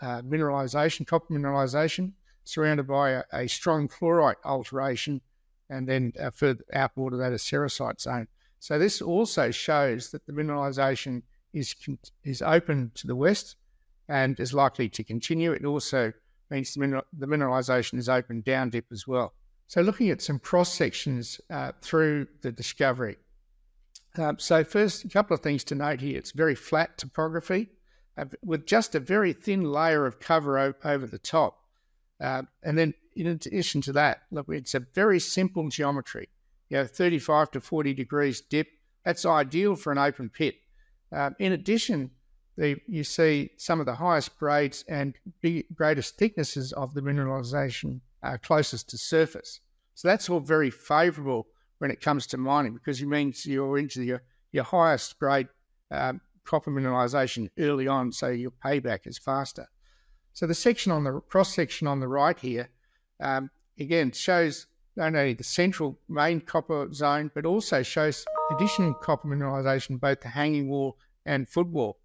uh, 0.00 0.22
mineralization, 0.22 1.06
copper 1.06 1.32
mineralization, 1.34 2.12
surrounded 2.44 2.86
by 2.86 3.10
a, 3.10 3.22
a 3.32 3.46
strong 3.48 3.88
chlorite 3.88 4.36
alteration, 4.44 5.20
and 5.68 5.88
then 5.88 6.12
uh, 6.18 6.30
further 6.30 6.64
outboard 6.72 7.12
of 7.12 7.18
that 7.18 7.32
a 7.32 7.36
sericite 7.36 8.00
zone. 8.00 8.28
So 8.58 8.78
this 8.78 9.00
also 9.00 9.50
shows 9.50 10.10
that 10.10 10.26
the 10.26 10.32
mineralization 10.32 11.22
is 11.52 11.74
is 12.24 12.42
open 12.42 12.92
to 12.94 13.06
the 13.06 13.16
west 13.16 13.56
and 14.08 14.38
is 14.40 14.52
likely 14.52 14.88
to 14.90 15.04
continue. 15.04 15.52
It 15.52 15.64
also 15.64 16.12
means 16.50 16.74
the, 16.74 16.80
mineral, 16.80 17.04
the 17.16 17.26
mineralization 17.26 17.98
is 17.98 18.08
open 18.08 18.42
down 18.42 18.70
dip 18.70 18.86
as 18.90 19.06
well. 19.06 19.32
So, 19.70 19.82
looking 19.82 20.10
at 20.10 20.20
some 20.20 20.40
cross 20.40 20.74
sections 20.74 21.40
uh, 21.48 21.70
through 21.80 22.26
the 22.42 22.50
discovery. 22.50 23.18
Um, 24.18 24.36
so, 24.40 24.64
first, 24.64 25.04
a 25.04 25.08
couple 25.08 25.32
of 25.32 25.42
things 25.42 25.62
to 25.62 25.76
note 25.76 26.00
here. 26.00 26.18
It's 26.18 26.32
very 26.32 26.56
flat 26.56 26.98
topography 26.98 27.68
uh, 28.18 28.24
with 28.44 28.66
just 28.66 28.96
a 28.96 28.98
very 28.98 29.32
thin 29.32 29.62
layer 29.62 30.06
of 30.06 30.18
cover 30.18 30.58
o- 30.58 30.74
over 30.84 31.06
the 31.06 31.20
top. 31.20 31.56
Uh, 32.20 32.42
and 32.64 32.76
then, 32.76 32.94
in 33.14 33.28
addition 33.28 33.80
to 33.82 33.92
that, 33.92 34.22
look, 34.32 34.46
it's 34.48 34.74
a 34.74 34.80
very 34.80 35.20
simple 35.20 35.68
geometry. 35.68 36.28
You 36.68 36.78
know, 36.78 36.86
35 36.86 37.52
to 37.52 37.60
40 37.60 37.94
degrees 37.94 38.40
dip. 38.40 38.66
That's 39.04 39.24
ideal 39.24 39.76
for 39.76 39.92
an 39.92 39.98
open 39.98 40.30
pit. 40.30 40.56
Um, 41.12 41.36
in 41.38 41.52
addition, 41.52 42.10
the, 42.56 42.76
you 42.88 43.04
see 43.04 43.50
some 43.56 43.78
of 43.78 43.86
the 43.86 43.94
highest 43.94 44.36
grades 44.36 44.84
and 44.88 45.14
big, 45.40 45.66
greatest 45.72 46.16
thicknesses 46.16 46.72
of 46.72 46.92
the 46.92 47.02
mineralisation 47.02 48.00
uh, 48.22 48.36
closest 48.42 48.88
to 48.90 48.98
surface. 48.98 49.60
So 49.94 50.08
that's 50.08 50.28
all 50.28 50.40
very 50.40 50.70
favourable 50.70 51.46
when 51.78 51.90
it 51.90 52.00
comes 52.00 52.26
to 52.28 52.36
mining 52.36 52.74
because 52.74 53.00
it 53.00 53.06
means 53.06 53.46
you're 53.46 53.78
into 53.78 54.02
your, 54.02 54.22
your 54.52 54.64
highest 54.64 55.18
grade 55.18 55.48
um, 55.90 56.20
copper 56.44 56.70
mineralisation 56.70 57.48
early 57.58 57.86
on, 57.86 58.12
so 58.12 58.28
your 58.28 58.52
payback 58.64 59.06
is 59.06 59.18
faster. 59.18 59.66
So 60.32 60.46
the 60.46 60.54
section 60.54 60.92
on 60.92 61.04
the 61.04 61.20
cross 61.20 61.54
section 61.54 61.86
on 61.86 62.00
the 62.00 62.08
right 62.08 62.38
here, 62.38 62.68
um, 63.20 63.50
again, 63.78 64.12
shows 64.12 64.66
not 64.96 65.14
only 65.14 65.34
the 65.34 65.44
central 65.44 65.98
main 66.08 66.40
copper 66.40 66.92
zone, 66.92 67.30
but 67.34 67.46
also 67.46 67.82
shows 67.82 68.24
additional 68.52 68.94
copper 68.94 69.28
mineralisation, 69.28 70.00
both 70.00 70.20
the 70.20 70.28
hanging 70.28 70.68
wall 70.68 70.96
and 71.26 71.48
footwall 71.48 71.98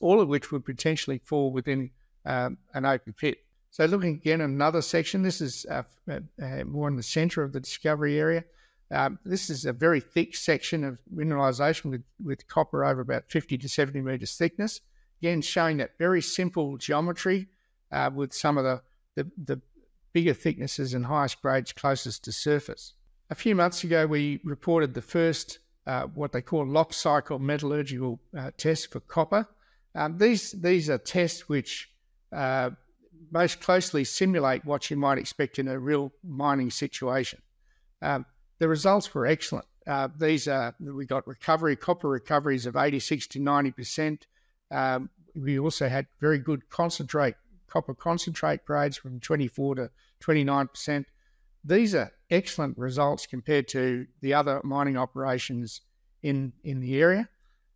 all 0.00 0.20
of 0.20 0.28
which 0.28 0.52
would 0.52 0.64
potentially 0.64 1.18
fall 1.18 1.52
within 1.52 1.90
um, 2.26 2.58
an 2.74 2.84
open 2.84 3.12
pit. 3.12 3.38
So, 3.70 3.84
looking 3.84 4.14
again 4.14 4.40
at 4.40 4.48
another 4.48 4.82
section, 4.82 5.22
this 5.22 5.40
is 5.40 5.66
uh, 5.70 5.82
uh, 6.10 6.20
uh, 6.42 6.64
more 6.64 6.88
in 6.88 6.96
the 6.96 7.02
centre 7.02 7.42
of 7.42 7.52
the 7.52 7.60
discovery 7.60 8.18
area. 8.18 8.44
Um, 8.90 9.18
this 9.24 9.50
is 9.50 9.66
a 9.66 9.72
very 9.72 10.00
thick 10.00 10.34
section 10.34 10.82
of 10.82 10.98
mineralisation 11.14 11.90
with, 11.90 12.02
with 12.24 12.48
copper 12.48 12.84
over 12.84 13.02
about 13.02 13.24
50 13.28 13.58
to 13.58 13.68
70 13.68 14.00
metres 14.00 14.36
thickness. 14.36 14.80
Again, 15.20 15.42
showing 15.42 15.76
that 15.78 15.98
very 15.98 16.22
simple 16.22 16.78
geometry 16.78 17.48
uh, 17.92 18.10
with 18.14 18.32
some 18.32 18.56
of 18.56 18.64
the, 18.64 18.80
the, 19.14 19.30
the 19.44 19.60
bigger 20.12 20.32
thicknesses 20.32 20.94
and 20.94 21.04
highest 21.04 21.42
grades 21.42 21.72
closest 21.72 22.24
to 22.24 22.32
surface. 22.32 22.94
A 23.30 23.34
few 23.34 23.54
months 23.54 23.84
ago, 23.84 24.06
we 24.06 24.40
reported 24.42 24.94
the 24.94 25.02
first, 25.02 25.58
uh, 25.86 26.04
what 26.04 26.32
they 26.32 26.40
call 26.40 26.66
lock 26.66 26.94
cycle 26.94 27.38
metallurgical 27.38 28.18
uh, 28.36 28.50
test 28.56 28.90
for 28.90 29.00
copper. 29.00 29.46
Um, 29.94 30.16
these 30.16 30.52
these 30.52 30.88
are 30.88 30.98
tests 30.98 31.48
which 31.48 31.90
uh, 32.32 32.70
most 33.30 33.60
closely 33.60 34.04
simulate 34.04 34.64
what 34.64 34.90
you 34.90 34.96
might 34.96 35.18
expect 35.18 35.58
in 35.58 35.68
a 35.68 35.78
real 35.78 36.12
mining 36.24 36.70
situation. 36.70 37.40
Um, 38.02 38.26
the 38.58 38.68
results 38.68 39.14
were 39.14 39.26
excellent. 39.26 39.66
Uh, 39.86 40.08
these 40.18 40.48
are 40.48 40.74
we 40.80 41.06
got 41.06 41.26
recovery 41.26 41.76
copper 41.76 42.08
recoveries 42.08 42.66
of 42.66 42.76
86 42.76 43.26
to 43.28 43.40
90 43.40 43.70
percent. 43.72 44.26
Um, 44.70 45.10
we 45.34 45.58
also 45.58 45.88
had 45.88 46.06
very 46.20 46.38
good 46.38 46.68
concentrate 46.68 47.34
copper 47.68 47.94
concentrate 47.94 48.64
grades 48.64 48.96
from 48.96 49.20
24 49.20 49.76
to 49.76 49.90
29 50.20 50.68
percent. 50.68 51.06
These 51.64 51.94
are 51.94 52.12
excellent 52.30 52.76
results 52.78 53.26
compared 53.26 53.68
to 53.68 54.06
the 54.20 54.34
other 54.34 54.60
mining 54.64 54.96
operations 54.96 55.80
in 56.22 56.52
in 56.64 56.80
the 56.80 57.00
area. 57.00 57.28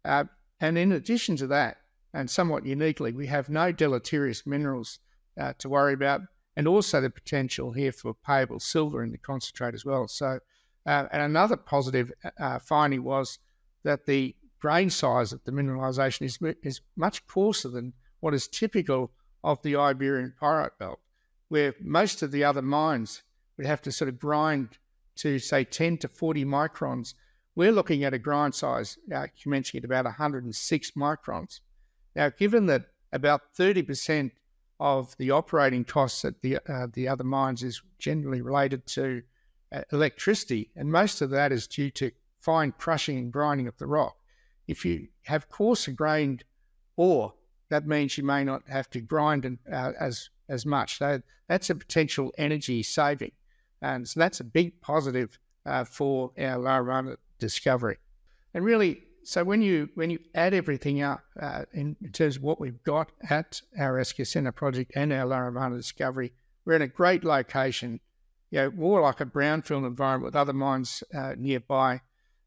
Uh, 0.04 0.24
and 0.60 0.76
in 0.76 0.92
addition 0.92 1.36
to 1.36 1.46
that, 1.48 1.78
and 2.14 2.28
somewhat 2.28 2.66
uniquely, 2.66 3.12
we 3.12 3.26
have 3.26 3.48
no 3.48 3.72
deleterious 3.72 4.46
minerals 4.46 4.98
uh, 5.38 5.52
to 5.58 5.68
worry 5.68 5.94
about, 5.94 6.22
and 6.56 6.68
also 6.68 7.00
the 7.00 7.10
potential 7.10 7.72
here 7.72 7.92
for 7.92 8.14
payable 8.14 8.60
silver 8.60 9.02
in 9.02 9.10
the 9.10 9.18
concentrate 9.18 9.74
as 9.74 9.84
well. 9.84 10.08
So, 10.08 10.38
uh, 10.86 11.06
and 11.12 11.22
another 11.22 11.56
positive 11.56 12.12
uh, 12.38 12.58
finding 12.58 13.04
was 13.04 13.38
that 13.84 14.06
the 14.06 14.34
grain 14.60 14.90
size 14.90 15.32
of 15.32 15.42
the 15.44 15.52
mineralisation 15.52 16.22
is, 16.22 16.38
is 16.62 16.80
much 16.96 17.26
coarser 17.26 17.68
than 17.68 17.92
what 18.20 18.34
is 18.34 18.46
typical 18.46 19.10
of 19.42 19.60
the 19.62 19.76
Iberian 19.76 20.34
Pyrite 20.38 20.78
Belt, 20.78 21.00
where 21.48 21.74
most 21.80 22.22
of 22.22 22.30
the 22.30 22.44
other 22.44 22.62
mines 22.62 23.22
would 23.56 23.66
have 23.66 23.82
to 23.82 23.92
sort 23.92 24.08
of 24.08 24.18
grind 24.18 24.78
to 25.16 25.38
say 25.38 25.64
10 25.64 25.98
to 25.98 26.08
40 26.08 26.44
microns. 26.44 27.14
We're 27.54 27.72
looking 27.72 28.04
at 28.04 28.14
a 28.14 28.18
grind 28.18 28.54
size 28.54 28.98
uh, 29.14 29.26
commencing 29.42 29.78
at 29.78 29.84
about 29.84 30.04
106 30.04 30.90
microns. 30.92 31.60
Now, 32.14 32.30
given 32.30 32.66
that 32.66 32.86
about 33.12 33.42
30% 33.58 34.30
of 34.82 35.16
the 35.16 35.30
operating 35.30 35.84
costs 35.84 36.24
at 36.24 36.42
the, 36.42 36.58
uh, 36.68 36.88
the 36.92 37.06
other 37.06 37.22
mines 37.22 37.62
is 37.62 37.80
generally 38.00 38.42
related 38.42 38.84
to 38.84 39.22
uh, 39.70 39.82
electricity, 39.92 40.70
and 40.74 40.90
most 40.90 41.22
of 41.22 41.30
that 41.30 41.52
is 41.52 41.68
due 41.68 41.88
to 41.88 42.10
fine 42.40 42.72
crushing 42.78 43.16
and 43.16 43.32
grinding 43.32 43.68
of 43.68 43.78
the 43.78 43.86
rock. 43.86 44.16
If 44.66 44.84
you 44.84 45.06
have 45.22 45.48
coarser 45.48 45.92
grained 45.92 46.42
ore, 46.96 47.32
that 47.68 47.86
means 47.86 48.18
you 48.18 48.24
may 48.24 48.42
not 48.42 48.68
have 48.68 48.90
to 48.90 49.00
grind 49.00 49.44
and, 49.44 49.58
uh, 49.72 49.92
as 50.00 50.28
as 50.48 50.66
much. 50.66 50.98
So 50.98 51.22
that's 51.48 51.70
a 51.70 51.76
potential 51.76 52.32
energy 52.36 52.82
saving, 52.82 53.32
and 53.82 54.06
so 54.08 54.18
that's 54.18 54.40
a 54.40 54.44
big 54.44 54.80
positive 54.80 55.38
uh, 55.64 55.84
for 55.84 56.32
our 56.36 56.58
La 56.58 56.78
Romana 56.78 57.16
discovery. 57.38 57.98
And 58.52 58.64
really, 58.64 59.04
so 59.24 59.44
when 59.44 59.62
you 59.62 59.88
when 59.94 60.10
you 60.10 60.18
add 60.34 60.54
everything 60.54 61.02
up 61.02 61.22
uh, 61.40 61.64
in, 61.72 61.96
terms 62.12 62.36
of 62.36 62.42
what 62.42 62.60
we've 62.60 62.82
got 62.82 63.10
at 63.30 63.60
our 63.78 63.94
Escacena 63.94 64.54
project 64.54 64.92
and 64.94 65.12
our 65.12 65.24
La 65.24 65.38
Romana 65.38 65.76
discovery, 65.76 66.32
we're 66.64 66.74
in 66.74 66.82
a 66.82 66.88
great 66.88 67.24
location. 67.24 68.00
You 68.50 68.58
know, 68.58 68.70
more 68.72 69.00
like 69.00 69.20
a 69.20 69.26
brownfield 69.26 69.86
environment 69.86 70.26
with 70.26 70.36
other 70.36 70.52
mines 70.52 71.02
uh, 71.14 71.34
nearby. 71.38 72.00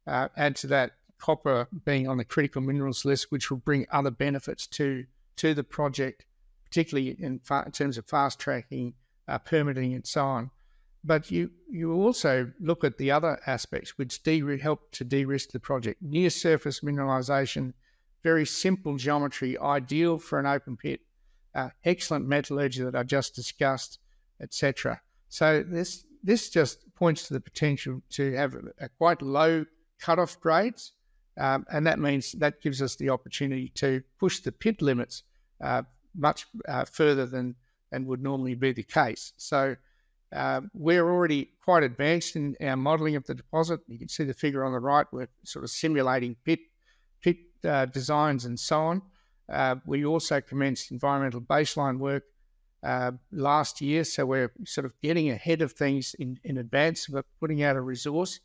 Uh, 0.06 0.28
add 0.38 0.56
to 0.58 0.68
that 0.68 0.92
copper 1.18 1.68
being 1.84 2.08
on 2.08 2.18
the 2.18 2.26
critical 2.26 2.62
minerals 2.62 3.06
list, 3.06 3.32
which 3.32 3.50
will 3.50 3.58
bring 3.58 3.88
other 3.92 4.12
benefits 4.12 4.68
to 4.68 5.06
to 5.38 5.54
the 5.54 5.64
project, 5.64 6.26
particularly 6.66 7.16
in, 7.20 7.40
fa- 7.40 7.64
in 7.66 7.72
terms 7.72 7.98
of 7.98 8.06
fast 8.06 8.40
tracking, 8.40 8.94
uh, 9.28 9.38
permitting, 9.38 9.94
and 9.94 10.06
so 10.06 10.24
on. 10.24 10.52
But 11.06 11.30
you, 11.30 11.52
you 11.70 11.94
also 11.94 12.52
look 12.60 12.84
at 12.84 12.98
the 12.98 13.12
other 13.12 13.40
aspects 13.46 13.96
which 13.96 14.24
de- 14.24 14.58
help 14.58 14.92
to 14.94 15.04
de 15.04 15.24
risk 15.24 15.52
the 15.52 15.60
project. 15.60 16.02
Near 16.02 16.32
surface 16.32 16.80
mineralisation, 16.80 17.74
very 18.24 18.46
simple 18.46 18.98
geometry, 18.98 19.56
ideal 19.60 20.18
for 20.18 20.40
an 20.40 20.48
open 20.48 20.76
pit, 20.76 21.02
uh, 21.54 21.70
excellent 21.84 22.28
metallurgy 22.28 22.84
that 22.84 22.96
I 22.96 23.04
just 23.04 23.36
discussed, 23.36 24.00
etc. 24.42 25.00
So 25.30 25.64
this 25.64 26.06
this 26.24 26.50
just 26.50 26.80
points 26.96 27.28
to 27.28 27.36
the 27.36 27.40
potential 27.40 28.02
to 28.10 28.34
have 28.34 28.56
a, 28.56 28.86
a 28.86 28.90
quite 28.90 29.22
low 29.22 29.64
cutoff 30.00 30.40
grades, 30.40 30.94
um, 31.38 31.68
and 31.72 31.86
that 31.86 32.00
means 32.00 32.32
that 32.40 32.64
gives 32.64 32.82
us 32.82 32.96
the 32.96 33.12
opportunity 33.12 33.70
to 33.76 34.02
push 34.20 34.40
the 34.40 34.52
pit 34.52 34.82
limits 34.82 35.22
uh, 35.62 35.84
much 36.16 36.48
uh, 36.68 36.84
further 36.86 37.28
than 37.28 37.54
than 37.92 38.08
would 38.08 38.24
normally 38.24 38.56
be 38.56 38.72
the 38.72 38.84
case. 38.84 39.34
So 39.38 39.76
uh, 40.36 40.62
we're 40.74 41.08
already 41.10 41.52
quite 41.64 41.84
advanced 41.84 42.36
in 42.36 42.56
our 42.62 42.76
modelling 42.76 43.16
of 43.16 43.26
the 43.26 43.34
deposit. 43.34 43.80
You 43.88 43.98
can 43.98 44.10
see 44.10 44.26
the 44.26 44.34
figure 44.34 44.66
on 44.66 44.74
the 44.74 44.80
right. 44.80 45.06
We're 45.12 45.30
sort 45.44 45.64
of 45.64 45.72
simulating 45.72 46.36
pit 46.44 46.60
pit 47.22 47.38
uh, 47.64 47.86
designs 47.86 48.46
and 48.46 48.60
so 48.60 48.80
on. 48.82 49.02
Uh, 49.50 49.76
we 49.86 50.06
also 50.06 50.42
commenced 50.42 50.92
environmental 50.92 51.40
baseline 51.40 51.98
work 52.00 52.24
uh, 52.84 53.12
last 53.32 53.80
year, 53.82 54.04
so 54.04 54.26
we're 54.26 54.52
sort 54.66 54.86
of 54.86 54.94
getting 55.02 55.30
ahead 55.30 55.62
of 55.62 55.72
things 55.72 56.16
in, 56.20 56.40
in 56.44 56.58
advance 56.58 57.08
of 57.08 57.24
putting 57.40 57.64
out 57.64 57.76
a 57.76 57.82
resource. 57.82 58.40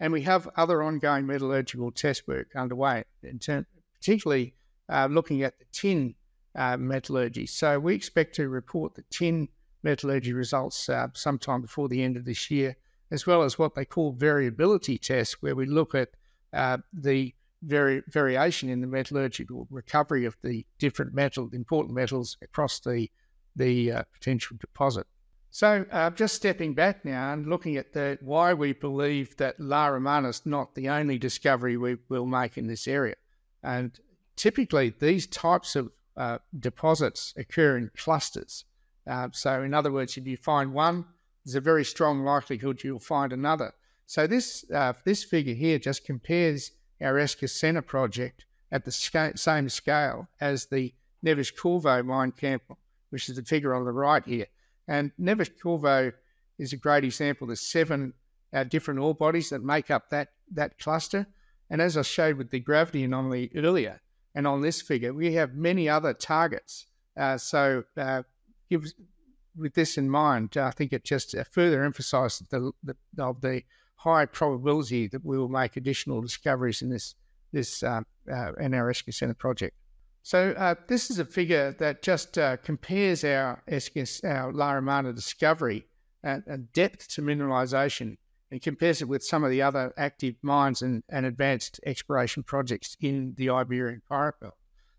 And 0.00 0.12
we 0.12 0.22
have 0.22 0.48
other 0.56 0.82
ongoing 0.82 1.26
metallurgical 1.26 1.92
test 1.92 2.26
work 2.26 2.48
underway, 2.56 3.04
term, 3.40 3.66
particularly 3.94 4.54
uh, 4.88 5.08
looking 5.10 5.42
at 5.42 5.58
the 5.58 5.64
tin 5.72 6.14
uh, 6.54 6.76
metallurgy. 6.76 7.46
So 7.46 7.78
we 7.78 7.94
expect 7.94 8.34
to 8.36 8.48
report 8.48 8.94
the 8.94 9.04
tin 9.10 9.48
metallurgy 9.82 10.32
results 10.32 10.88
uh, 10.88 11.08
sometime 11.14 11.62
before 11.62 11.88
the 11.88 12.02
end 12.02 12.16
of 12.16 12.24
this 12.24 12.50
year, 12.50 12.76
as 13.10 13.26
well 13.26 13.42
as 13.42 13.58
what 13.58 13.74
they 13.74 13.84
call 13.84 14.12
variability 14.12 14.98
tests, 14.98 15.40
where 15.42 15.54
we 15.54 15.66
look 15.66 15.94
at 15.94 16.10
uh, 16.52 16.78
the 16.92 17.34
vari- 17.62 18.02
variation 18.08 18.68
in 18.68 18.80
the 18.80 18.86
metallurgical 18.86 19.66
recovery 19.70 20.24
of 20.24 20.36
the 20.42 20.64
different 20.78 21.14
metal, 21.14 21.48
important 21.52 21.94
metals 21.94 22.36
across 22.42 22.80
the 22.80 23.10
the 23.56 23.90
uh, 23.90 24.02
potential 24.12 24.56
deposit. 24.60 25.04
So, 25.50 25.84
uh, 25.90 26.10
just 26.10 26.36
stepping 26.36 26.74
back 26.74 27.04
now 27.04 27.32
and 27.32 27.46
looking 27.46 27.76
at 27.76 27.92
the 27.92 28.18
why 28.20 28.54
we 28.54 28.72
believe 28.72 29.36
that 29.38 29.58
La 29.58 29.86
Romana 29.86 30.28
is 30.28 30.44
not 30.44 30.74
the 30.74 30.88
only 30.88 31.18
discovery 31.18 31.76
we 31.76 31.96
will 32.08 32.26
make 32.26 32.56
in 32.58 32.66
this 32.66 32.86
area, 32.86 33.16
and 33.62 33.98
typically 34.36 34.94
these 35.00 35.26
types 35.26 35.74
of 35.74 35.90
uh, 36.16 36.38
deposits 36.58 37.34
occur 37.36 37.78
in 37.78 37.90
clusters. 37.96 38.64
Uh, 39.08 39.28
so, 39.32 39.62
in 39.62 39.72
other 39.72 39.90
words, 39.90 40.16
if 40.16 40.26
you 40.26 40.36
find 40.36 40.72
one, 40.72 41.04
there's 41.44 41.54
a 41.54 41.60
very 41.60 41.84
strong 41.84 42.24
likelihood 42.24 42.82
you'll 42.84 42.98
find 42.98 43.32
another. 43.32 43.72
So, 44.06 44.26
this 44.26 44.64
uh, 44.70 44.92
this 45.04 45.24
figure 45.24 45.54
here 45.54 45.78
just 45.78 46.04
compares 46.04 46.72
our 47.00 47.14
Escacena 47.14 47.84
project 47.84 48.44
at 48.70 48.84
the 48.84 48.92
same 48.92 49.68
scale 49.68 50.28
as 50.40 50.66
the 50.66 50.92
Neves 51.24 51.54
Corvo 51.54 52.02
mine 52.02 52.32
camp, 52.32 52.62
which 53.10 53.28
is 53.28 53.36
the 53.36 53.42
figure 53.42 53.74
on 53.74 53.84
the 53.84 53.92
right 53.92 54.24
here. 54.24 54.46
And 54.86 55.10
Neves 55.18 55.50
Corvo 55.62 56.12
is 56.58 56.72
a 56.72 56.76
great 56.76 57.04
example. 57.04 57.46
There's 57.46 57.60
seven 57.60 58.12
uh, 58.52 58.64
different 58.64 59.00
ore 59.00 59.14
bodies 59.14 59.50
that 59.50 59.62
make 59.62 59.90
up 59.90 60.10
that 60.10 60.28
that 60.52 60.78
cluster, 60.78 61.26
and 61.70 61.80
as 61.80 61.96
I 61.96 62.02
showed 62.02 62.36
with 62.36 62.50
the 62.50 62.60
gravity 62.60 63.04
anomaly 63.04 63.50
earlier, 63.54 64.00
and 64.34 64.46
on 64.46 64.60
this 64.60 64.82
figure, 64.82 65.14
we 65.14 65.32
have 65.34 65.54
many 65.54 65.88
other 65.88 66.12
targets. 66.12 66.86
Uh, 67.16 67.36
so, 67.36 67.84
uh, 67.96 68.22
with 68.70 69.74
this 69.74 69.98
in 69.98 70.08
mind, 70.08 70.56
I 70.56 70.70
think 70.70 70.92
it 70.92 71.04
just 71.04 71.34
uh, 71.34 71.44
further 71.50 71.84
emphasises 71.84 72.46
the, 72.48 72.72
the, 72.82 72.96
of 73.18 73.40
the 73.40 73.62
high 73.96 74.26
probability 74.26 75.08
that 75.08 75.24
we 75.24 75.36
will 75.36 75.48
make 75.48 75.76
additional 75.76 76.20
discoveries 76.20 76.82
in 76.82 76.90
this 76.90 77.14
this 77.52 77.82
uh, 77.82 78.02
uh, 78.30 78.52
Escacena 78.58 79.36
project. 79.36 79.74
So 80.22 80.50
uh, 80.50 80.74
this 80.86 81.10
is 81.10 81.18
a 81.18 81.24
figure 81.24 81.72
that 81.78 82.02
just 82.02 82.36
uh, 82.36 82.58
compares 82.58 83.24
our 83.24 83.62
SKS, 83.68 84.22
our 84.24 84.52
La 84.52 84.72
Romana 84.72 85.12
discovery 85.14 85.86
and, 86.22 86.70
depth 86.74 87.08
to 87.14 87.22
mineralisation 87.22 88.18
and 88.50 88.60
compares 88.60 89.00
it 89.00 89.08
with 89.08 89.24
some 89.24 89.44
of 89.44 89.50
the 89.50 89.62
other 89.62 89.94
active 89.96 90.34
mines 90.42 90.82
and, 90.82 91.02
and 91.08 91.24
advanced 91.24 91.80
exploration 91.86 92.42
projects 92.42 92.96
in 93.00 93.34
the 93.36 93.48
Iberian 93.48 94.02
Pyrite 94.08 94.38
Belt. 94.40 94.56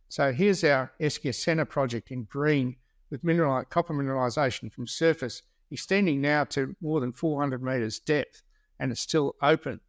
So 0.07 0.31
here's 0.31 0.63
our 0.63 0.91
Escacena 0.99 1.69
project 1.69 2.09
in 2.09 2.23
green 2.23 2.77
with 3.09 3.23
mineral, 3.23 3.63
copper 3.65 3.93
mineralisation 3.93 4.71
from 4.71 4.87
surface 4.87 5.41
extending 5.71 6.21
now 6.21 6.43
to 6.43 6.75
more 6.81 6.99
than 6.99 7.13
400 7.13 7.61
metres 7.61 7.99
depth 7.99 8.41
and 8.79 8.91
it's 8.91 9.01
still 9.01 9.35
open. 9.41 9.79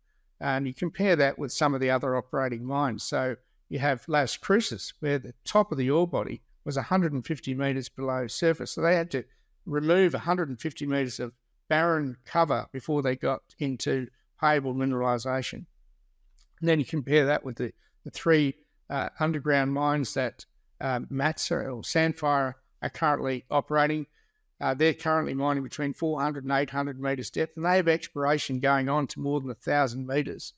And 0.41 0.67
you 0.67 0.75
compare 0.75 1.17
that 1.17 1.39
with 1.39 1.53
some 1.53 1.75
of 1.75 1.81
the 1.81 1.91
other 1.91 2.17
operating 2.17 2.65
mines. 2.65 3.03
So 3.03 3.37
you 3.69 3.79
have 3.79 4.05
Las 4.09 4.37
Cruces, 4.37 4.93
where 5.01 5.19
the 5.19 5.35
top 5.45 5.71
of 5.71 5.79
the 5.79 5.91
ore 5.91 6.09
body 6.09 6.43
was 6.65 6.77
150 6.77 7.55
metres 7.55 7.89
below 7.89 8.27
surface. 8.27 8.73
So 8.73 8.81
they 8.81 8.97
had 8.97 9.11
to 9.13 9.25
remove 9.67 10.15
150 10.15 10.87
metres 10.87 11.21
of 11.21 11.33
barren 11.69 12.17
cover 12.25 12.67
before 12.73 13.03
they 13.03 13.17
got 13.17 13.43
into 13.59 14.09
payable 14.41 14.75
mineralisation. 14.75 15.65
And 16.61 16.69
then 16.69 16.79
you 16.79 16.85
compare 16.85 17.27
that 17.27 17.45
with 17.45 17.57
the, 17.57 17.73
the 18.05 18.11
three 18.11 18.55
uh, 18.89 19.11
underground 19.21 19.73
mines 19.73 20.15
that 20.15 20.45
uh, 20.81 21.01
Matsa 21.01 21.65
or 21.67 21.83
Sandfire 21.83 22.55
are 22.83 22.91
currently 22.91 23.45
operating. 23.51 24.07
Uh, 24.61 24.75
they're 24.75 24.95
currently 24.95 25.35
mining 25.35 25.63
between 25.63 25.95
400 25.95 26.45
and 26.45 26.53
800 26.53 27.01
metres 27.01 27.31
depth, 27.31 27.57
and 27.57 27.65
they 27.65 27.77
have 27.77 27.89
exploration 27.89 28.61
going 28.61 28.89
on 28.89 29.07
to 29.09 29.21
more 29.21 29.41
than 29.41 29.49
1,000 29.49 30.07
metres. 30.07 30.53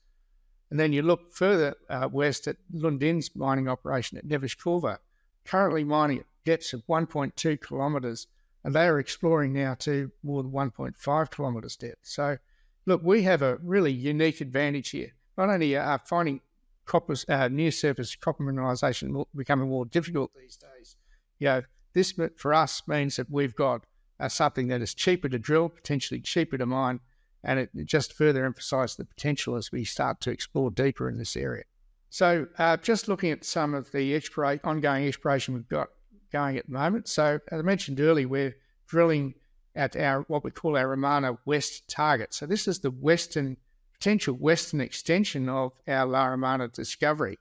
And 0.69 0.79
then 0.79 0.91
you 0.91 1.03
look 1.03 1.31
further 1.31 1.75
uh, 1.89 2.09
west 2.11 2.47
at 2.47 2.57
Lundin's 2.73 3.35
mining 3.35 3.67
operation 3.67 4.17
at 4.17 4.27
Neves-Corvo, 4.27 4.97
currently 5.45 5.83
mining 5.83 6.19
at 6.19 6.25
depths 6.45 6.73
of 6.73 6.85
1.2 6.87 7.61
kilometres, 7.61 8.27
and 8.63 8.73
they 8.73 8.87
are 8.87 8.99
exploring 8.99 9.53
now 9.53 9.75
to 9.75 10.11
more 10.23 10.41
than 10.41 10.51
1.5 10.51 11.31
kilometres 11.31 11.75
depth. 11.75 11.99
So, 12.03 12.37
look, 12.85 13.01
we 13.03 13.23
have 13.23 13.41
a 13.41 13.57
really 13.57 13.91
unique 13.91 14.41
advantage 14.41 14.89
here. 14.89 15.13
Not 15.37 15.49
only 15.49 15.75
are 15.77 15.99
finding 15.99 16.41
copper, 16.85 17.15
uh, 17.29 17.47
near 17.47 17.71
surface 17.71 18.15
copper 18.15 18.43
mineralisation 18.43 19.25
becoming 19.35 19.69
more 19.69 19.85
difficult 19.85 20.31
these 20.35 20.57
days, 20.57 20.95
you 21.39 21.47
know, 21.47 21.61
this 21.93 22.13
for 22.37 22.53
us 22.53 22.83
means 22.87 23.15
that 23.15 23.29
we've 23.29 23.55
got 23.55 23.85
uh, 24.19 24.29
something 24.29 24.67
that 24.67 24.81
is 24.81 24.93
cheaper 24.93 25.29
to 25.29 25.39
drill, 25.39 25.69
potentially 25.69 26.21
cheaper 26.21 26.57
to 26.57 26.65
mine, 26.65 26.99
and 27.43 27.59
it 27.59 27.69
just 27.85 28.13
further 28.13 28.45
emphasises 28.45 28.95
the 28.95 29.05
potential 29.05 29.55
as 29.55 29.71
we 29.71 29.83
start 29.83 30.21
to 30.21 30.31
explore 30.31 30.71
deeper 30.71 31.09
in 31.09 31.17
this 31.17 31.35
area. 31.35 31.63
So, 32.09 32.47
uh, 32.57 32.77
just 32.77 33.07
looking 33.07 33.31
at 33.31 33.43
some 33.43 33.73
of 33.73 33.91
the 33.91 34.21
ongoing 34.63 35.07
exploration 35.07 35.55
we've 35.55 35.67
got 35.67 35.89
going 36.31 36.57
at 36.57 36.67
the 36.67 36.73
moment. 36.73 37.07
So, 37.07 37.39
as 37.51 37.59
I 37.59 37.63
mentioned 37.63 37.99
earlier, 37.99 38.27
we're 38.27 38.55
drilling 38.87 39.33
at 39.75 39.95
our 39.95 40.21
what 40.27 40.43
we 40.43 40.51
call 40.51 40.77
our 40.77 40.87
Romana 40.87 41.37
West 41.45 41.89
target. 41.89 42.33
So, 42.33 42.45
this 42.45 42.67
is 42.67 42.79
the 42.79 42.91
western 42.91 43.57
potential 43.93 44.35
western 44.35 44.81
extension 44.81 45.49
of 45.49 45.71
our 45.87 46.05
La 46.05 46.25
Romana 46.25 46.67
discovery, 46.67 47.39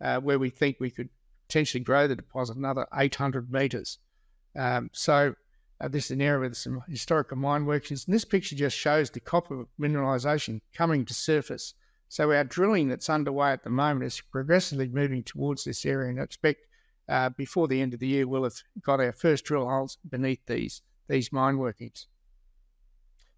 uh, 0.00 0.20
where 0.20 0.38
we 0.38 0.50
think 0.50 0.76
we 0.80 0.90
could 0.90 1.08
potentially 1.50 1.82
grow 1.82 2.06
the 2.06 2.14
deposit 2.14 2.56
another 2.56 2.86
800 2.94 3.50
metres. 3.50 3.98
Um, 4.56 4.88
so, 4.92 5.34
uh, 5.80 5.88
this 5.88 6.04
is 6.06 6.10
an 6.12 6.22
area 6.22 6.48
with 6.48 6.56
some 6.56 6.80
historical 6.88 7.36
mine 7.36 7.66
workings. 7.66 8.04
And 8.06 8.14
this 8.14 8.24
picture 8.24 8.54
just 8.54 8.76
shows 8.76 9.10
the 9.10 9.18
copper 9.18 9.64
mineralisation 9.80 10.60
coming 10.72 11.04
to 11.06 11.14
surface. 11.14 11.74
So 12.08 12.32
our 12.32 12.44
drilling 12.44 12.88
that's 12.88 13.10
underway 13.10 13.50
at 13.50 13.64
the 13.64 13.70
moment 13.70 14.04
is 14.04 14.20
progressively 14.20 14.88
moving 14.88 15.24
towards 15.24 15.64
this 15.64 15.84
area, 15.84 16.10
and 16.10 16.20
I 16.20 16.24
expect 16.24 16.66
uh, 17.08 17.30
before 17.30 17.66
the 17.66 17.80
end 17.80 17.94
of 17.94 18.00
the 18.00 18.06
year 18.06 18.28
we'll 18.28 18.44
have 18.44 18.60
got 18.82 19.00
our 19.00 19.12
first 19.12 19.44
drill 19.44 19.68
holes 19.68 19.98
beneath 20.08 20.44
these 20.46 20.82
these 21.08 21.32
mine 21.32 21.58
workings. 21.58 22.06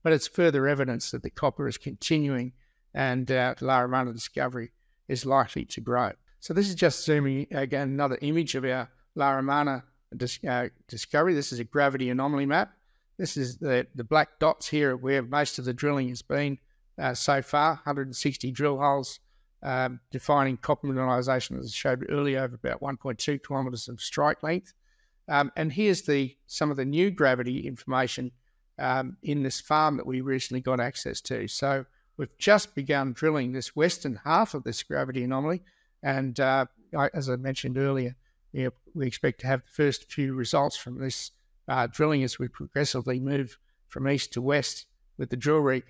But 0.03 0.13
it's 0.13 0.27
further 0.27 0.67
evidence 0.67 1.11
that 1.13 1.23
the 1.23 1.31
copper 1.31 1.69
is 1.69 1.79
continuing, 1.79 2.53
and 2.93 3.31
uh, 3.31 3.55
La 3.61 3.79
Romana 3.81 4.13
discovery 4.13 4.73
is 5.09 5.25
likely 5.25 5.65
to 5.67 5.81
grow. 5.81 6.13
So 6.43 6.53
this 6.53 6.69
is 6.69 6.75
just 6.75 7.05
zooming 7.05 7.47
again 7.53 7.91
another 7.91 8.19
image 8.21 8.57
of 8.57 8.65
our 8.65 8.91
La 9.15 9.31
Romana 9.31 9.85
dis- 10.17 10.41
uh, 10.43 10.71
discovery. 10.89 11.35
This 11.35 11.53
is 11.53 11.61
a 11.61 11.65
gravity 11.65 12.11
anomaly 12.11 12.47
map. 12.47 12.73
This 13.17 13.37
is 13.37 13.59
the, 13.59 13.87
the 13.95 14.03
black 14.03 14.41
dots 14.41 14.67
here 14.67 14.97
where 14.97 15.23
most 15.23 15.61
of 15.61 15.65
the 15.65 15.73
drilling 15.73 16.09
has 16.09 16.21
been 16.21 16.59
uh, 17.01 17.15
so 17.15 17.43
far 17.43 17.75
160 17.75 18.51
drill 18.51 18.77
holes 18.77 19.21
um, 19.63 20.01
defining 20.11 20.57
copper 20.57 20.89
mineralisation, 20.89 21.61
as 21.61 21.67
I 21.67 21.71
showed 21.71 22.07
earlier, 22.11 22.43
of 22.43 22.55
about 22.55 22.81
1.2 22.81 23.41
kilometres 23.47 23.87
of 23.87 24.01
strike 24.01 24.43
length. 24.43 24.75
Um, 25.29 25.53
and 25.55 25.73
here's 25.73 26.03
the 26.03 26.37
some 26.49 26.73
of 26.73 26.77
the 26.77 26.85
new 26.85 27.13
gravity 27.13 27.69
information 27.69 28.33
um, 28.81 29.17
in 29.23 29.45
this 29.45 29.61
farm 29.61 29.97
that 29.97 30.07
we 30.07 30.23
recently 30.23 30.61
got 30.61 30.81
access 30.81 31.21
to. 31.21 31.47
So 31.47 31.87
we've 32.17 32.37
just 32.39 32.75
begun 32.75 33.13
drilling 33.13 33.53
this 33.53 33.77
western 33.77 34.19
half 34.25 34.55
of 34.55 34.65
this 34.65 34.83
gravity 34.83 35.23
anomaly. 35.23 35.63
And 36.03 36.39
uh, 36.41 36.67
as 37.15 37.29
I 37.29 37.37
mentioned 37.37 37.79
earlier, 37.79 38.17
you 38.53 38.65
know, 38.65 38.71
we 38.95 39.07
expect 39.07 39.41
to 39.41 39.47
have 39.47 39.63
the 39.63 39.71
first 39.71 40.11
few 40.13 40.35
results 40.35 40.77
from 40.77 40.99
this 40.99 41.31
uh, 41.69 41.87
drilling 41.87 42.23
as 42.23 42.39
we 42.39 42.49
progressively 42.49 43.19
move 43.21 43.59
from 43.89 44.09
east 44.09 44.33
to 44.33 44.43
west 44.43 44.87
with 45.17 45.31
the 45.31 45.37
drill 45.37 45.59
rig. 45.59 45.85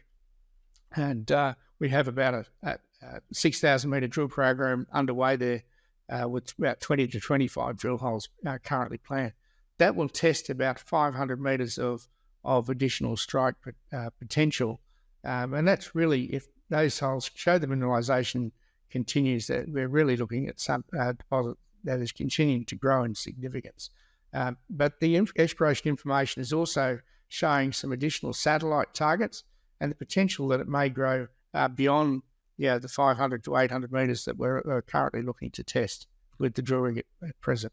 And 0.95 1.31
uh, 1.33 1.55
we 1.79 1.89
have 1.89 2.09
about 2.09 2.35
a, 2.35 2.47
a, 2.63 2.79
a 3.03 3.21
6,000 3.33 3.91
metre 3.91 4.07
drill 4.07 4.29
program 4.29 4.87
underway 4.93 5.37
there 5.37 5.63
uh, 6.11 6.29
with 6.29 6.53
about 6.59 6.81
20 6.81 7.09
to 7.09 7.21
25 7.21 7.77
drill 7.77 7.97
holes 7.97 8.29
uh, 8.47 8.59
currently 8.63 8.99
planned. 8.99 9.33
That 9.79 9.97
will 9.97 10.09
test 10.09 10.51
about 10.51 10.79
500 10.79 11.41
metres 11.41 11.79
of, 11.79 12.07
of 12.45 12.69
additional 12.69 13.17
strike 13.17 13.55
uh, 13.93 14.11
potential. 14.19 14.81
Um, 15.25 15.55
and 15.55 15.67
that's 15.67 15.95
really, 15.95 16.25
if 16.25 16.47
those 16.69 16.99
holes 16.99 17.31
show 17.35 17.59
the 17.59 17.67
mineralisation 17.67 18.53
continues, 18.93 19.49
that 19.49 19.69
we're 19.69 19.89
really 19.89 20.17
looking 20.17 20.47
at 20.47 20.61
some 20.61 20.85
uh, 20.99 21.13
deposit 21.13 21.57
that 21.85 21.99
is 21.99 22.13
continuing 22.13 22.65
to 22.67 22.77
grow 22.77 23.03
in 23.03 23.15
significance. 23.15 23.91
Um, 24.33 24.57
but 24.71 25.01
the 25.01 25.17
exploration 25.37 25.89
information 25.89 26.41
is 26.41 26.53
also 26.53 27.01
showing 27.29 27.73
some 27.73 27.93
additional 27.93 28.33
satellite 28.33 28.95
targets 28.95 29.45
and 29.81 29.91
the 29.91 29.97
potential 29.97 30.49
that 30.49 30.61
it 30.61 30.69
may 30.69 30.89
grow 30.89 31.27
uh, 31.55 31.69
beyond 31.69 32.23
yeah, 32.57 32.79
the 32.79 32.89
500 32.89 33.43
to 33.45 33.57
800 33.57 33.91
metres 33.91 34.25
that 34.27 34.37
we're, 34.37 34.63
we're, 34.65 34.83
currently 34.83 35.23
looking 35.23 35.51
to 35.51 35.65
test 35.65 36.07
with 36.39 36.55
the 36.55 36.63
drilling 36.63 36.99
at, 36.99 37.07
at 37.27 37.41
present. 37.41 37.73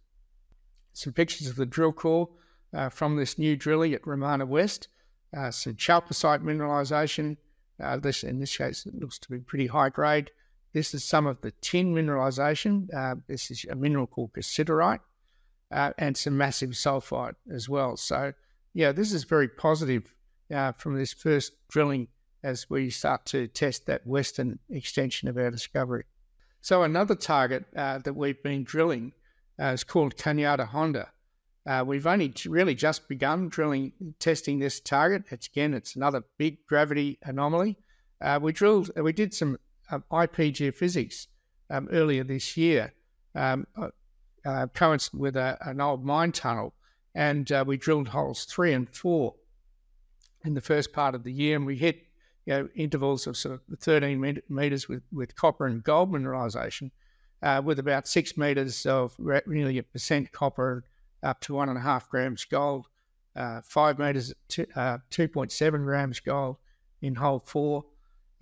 Some 0.93 1.13
pictures 1.13 1.47
of 1.47 1.55
the 1.55 1.65
drill 1.65 1.91
core 1.91 2.29
uh, 2.73 2.89
from 2.89 3.15
this 3.15 3.37
new 3.37 3.55
drilling 3.55 3.93
at 3.93 4.07
Romana 4.07 4.45
West. 4.45 4.87
Uh, 5.35 5.51
some 5.51 5.75
chalcocite 5.75 6.41
mineralisation. 6.41 7.37
Uh, 7.81 7.97
this 7.97 8.23
in 8.23 8.39
this 8.39 8.57
case 8.57 8.85
it 8.85 8.95
looks 8.95 9.19
to 9.19 9.29
be 9.29 9.39
pretty 9.39 9.67
high 9.67 9.89
grade. 9.89 10.31
This 10.73 10.93
is 10.93 11.03
some 11.03 11.25
of 11.25 11.41
the 11.41 11.51
tin 11.61 11.93
mineralization. 11.93 12.93
Uh, 12.93 13.15
this 13.27 13.49
is 13.49 13.65
a 13.69 13.75
mineral 13.75 14.07
called 14.07 14.33
cassiterite 14.33 14.99
uh, 15.71 15.91
and 15.97 16.15
some 16.15 16.37
massive 16.37 16.71
sulfide 16.71 17.35
as 17.51 17.67
well. 17.67 17.97
So, 17.97 18.33
yeah, 18.73 18.91
this 18.91 19.11
is 19.11 19.23
very 19.23 19.47
positive 19.47 20.13
uh, 20.53 20.73
from 20.73 20.95
this 20.95 21.13
first 21.13 21.53
drilling 21.69 22.07
as 22.43 22.69
we 22.69 22.89
start 22.89 23.25
to 23.25 23.47
test 23.47 23.85
that 23.87 24.05
western 24.05 24.59
extension 24.69 25.27
of 25.27 25.37
our 25.37 25.51
discovery. 25.51 26.05
So, 26.61 26.83
another 26.83 27.15
target 27.15 27.65
uh, 27.75 27.99
that 27.99 28.15
we've 28.15 28.41
been 28.43 28.63
drilling 28.63 29.13
uh, 29.59 29.65
is 29.65 29.83
called 29.83 30.17
Cañada 30.17 30.67
Honda. 30.67 31.09
Uh, 31.65 31.83
we've 31.85 32.07
only 32.07 32.33
really 32.45 32.75
just 32.75 33.07
begun 33.09 33.49
drilling, 33.49 33.91
testing 34.19 34.59
this 34.59 34.79
target. 34.79 35.23
It's 35.29 35.47
again, 35.47 35.73
it's 35.73 35.95
another 35.95 36.23
big 36.37 36.65
gravity 36.67 37.19
anomaly. 37.23 37.77
we 38.41 38.51
drilled, 38.53 38.91
we 38.95 39.13
did 39.13 39.33
some 39.33 39.57
um, 39.91 40.03
IP 40.11 40.53
geophysics 40.53 41.27
um, 41.69 41.87
earlier 41.91 42.23
this 42.23 42.57
year, 42.57 42.93
um, 43.35 43.65
uh, 43.77 43.89
uh, 44.45 44.67
coincident 44.67 45.21
with 45.21 45.35
a, 45.35 45.57
an 45.61 45.81
old 45.81 46.03
mine 46.03 46.31
tunnel, 46.31 46.73
and 47.15 47.51
uh, 47.51 47.63
we 47.65 47.77
drilled 47.77 48.07
holes 48.07 48.45
three 48.45 48.73
and 48.73 48.89
four 48.89 49.35
in 50.45 50.53
the 50.53 50.61
first 50.61 50.93
part 50.93 51.15
of 51.15 51.23
the 51.23 51.31
year, 51.31 51.55
and 51.55 51.65
we 51.65 51.75
hit 51.75 52.03
you 52.45 52.53
know, 52.53 52.69
intervals 52.75 53.27
of 53.27 53.37
sort 53.37 53.55
of 53.69 53.79
13 53.79 54.41
meters 54.49 54.87
with, 54.87 55.03
with 55.11 55.35
copper 55.35 55.67
and 55.67 55.83
gold 55.83 56.11
mineralization, 56.11 56.91
uh, 57.43 57.61
with 57.63 57.79
about 57.79 58.07
six 58.07 58.37
meters 58.37 58.85
of 58.85 59.15
nearly 59.45 59.77
a 59.77 59.83
percent 59.83 60.31
copper 60.31 60.83
up 61.21 61.41
to 61.41 61.53
one 61.53 61.69
and 61.69 61.77
a 61.77 61.81
half 61.81 62.09
grams 62.09 62.45
gold 62.45 62.87
uh, 63.35 63.61
five 63.63 63.99
meters, 63.99 64.33
uh, 64.75 64.97
2.7 65.11 65.83
grams 65.83 66.19
gold 66.19 66.57
in 67.01 67.15
hole 67.15 67.41
four. 67.45 67.85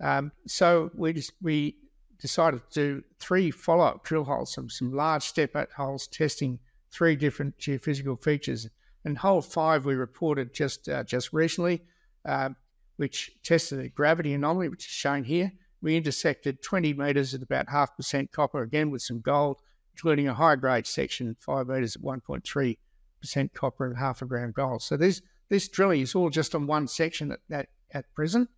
Um, 0.00 0.32
so 0.46 0.90
we 0.94 1.12
just, 1.12 1.32
we 1.42 1.76
decided 2.20 2.60
to 2.70 2.80
do 2.80 3.04
three 3.18 3.50
follow-up 3.50 4.04
drill 4.04 4.24
holes, 4.24 4.52
some 4.52 4.68
some 4.68 4.92
large 4.92 5.22
step 5.22 5.54
out 5.56 5.70
holes 5.76 6.06
testing 6.06 6.58
three 6.92 7.16
different 7.16 7.58
geophysical 7.58 8.22
features. 8.22 8.68
And 9.04 9.16
hole 9.16 9.40
five 9.40 9.84
we 9.84 9.94
reported 9.94 10.52
just 10.52 10.88
uh, 10.88 11.04
just 11.04 11.32
recently, 11.32 11.82
uh, 12.24 12.50
which 12.96 13.30
tested 13.42 13.80
a 13.80 13.88
gravity 13.88 14.34
anomaly, 14.34 14.68
which 14.68 14.86
is 14.86 14.92
shown 14.92 15.24
here. 15.24 15.52
We 15.80 15.96
intersected 15.96 16.62
20 16.62 16.94
metres 16.94 17.34
at 17.34 17.42
about 17.42 17.68
half 17.68 17.96
percent 17.96 18.32
copper, 18.32 18.62
again 18.62 18.90
with 18.90 19.02
some 19.02 19.20
gold, 19.20 19.60
including 19.94 20.26
a 20.28 20.34
high 20.34 20.56
grade 20.56 20.86
section, 20.86 21.36
five 21.38 21.68
metres 21.68 21.96
at 21.96 22.02
1.3 22.02 22.76
percent 23.20 23.54
copper 23.54 23.86
and 23.86 23.96
half 23.96 24.22
a 24.22 24.26
gram 24.26 24.52
gold. 24.52 24.82
So 24.82 24.96
this 24.96 25.22
this 25.48 25.68
drilling 25.68 26.00
is 26.00 26.14
all 26.14 26.30
just 26.30 26.54
on 26.54 26.66
one 26.66 26.88
section 26.88 27.32
at, 27.32 27.40
at, 27.50 27.68
at 27.92 28.14
present. 28.14 28.48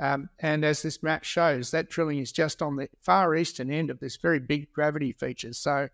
Um, 0.00 0.28
and 0.38 0.64
as 0.64 0.82
this 0.82 1.02
map 1.02 1.24
shows, 1.24 1.72
that 1.72 1.90
drilling 1.90 2.18
is 2.18 2.30
just 2.30 2.62
on 2.62 2.76
the 2.76 2.88
far 3.00 3.34
eastern 3.34 3.70
end 3.70 3.90
of 3.90 3.98
this 3.98 4.16
very 4.16 4.38
big 4.38 4.72
gravity 4.72 5.12
feature. 5.12 5.52
So, 5.52 5.88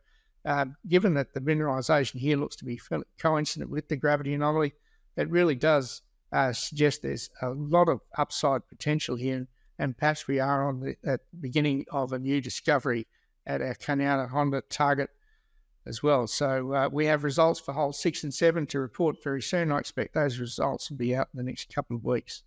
um, 0.45 0.77
given 0.87 1.15
that 1.15 1.33
the 1.33 1.41
mineralisation 1.41 2.17
here 2.17 2.37
looks 2.37 2.57
to 2.57 2.67
be 2.67 2.79
coincident 3.19 3.71
with 3.71 3.89
the 3.89 3.97
gravity 3.97 4.35
anomaly, 4.35 4.75
it 5.17 5.31
really 5.31 5.55
does 5.55 6.03
uh, 6.33 6.53
suggest 6.53 7.01
there's 7.01 7.31
a 7.41 7.49
lot 7.51 7.89
of 7.89 8.01
upside 8.19 8.69
potential 8.69 9.17
here. 9.17 9.47
And 9.79 9.97
perhaps 9.97 10.29
we 10.29 10.39
are 10.39 10.69
on 10.69 10.81
the, 10.81 11.19
beginning 11.41 11.87
of 11.91 12.13
a 12.13 12.19
new 12.19 12.41
discovery 12.41 13.07
at 13.47 13.63
our 13.63 13.75
Cañada 13.75 14.29
Honda 14.29 14.63
target 14.69 15.11
as 15.87 16.03
well. 16.03 16.27
So 16.27 16.73
uh, 16.73 16.89
we 16.93 17.07
have 17.07 17.25
results 17.25 17.61
for 17.61 17.73
holes 17.73 18.01
six 18.01 18.23
and 18.23 18.33
seven 18.33 18.67
to 18.67 18.81
report 18.81 19.23
very 19.23 19.43
soon. 19.43 19.73
I 19.73 19.79
expect 19.79 20.15
those 20.15 20.39
results 20.39 20.91
will 20.91 20.99
be 20.99 21.15
out 21.15 21.29
in 21.33 21.39
the 21.39 21.43
next 21.43 21.75
couple 21.75 21.97
of 21.97 22.05
weeks. 22.05 22.43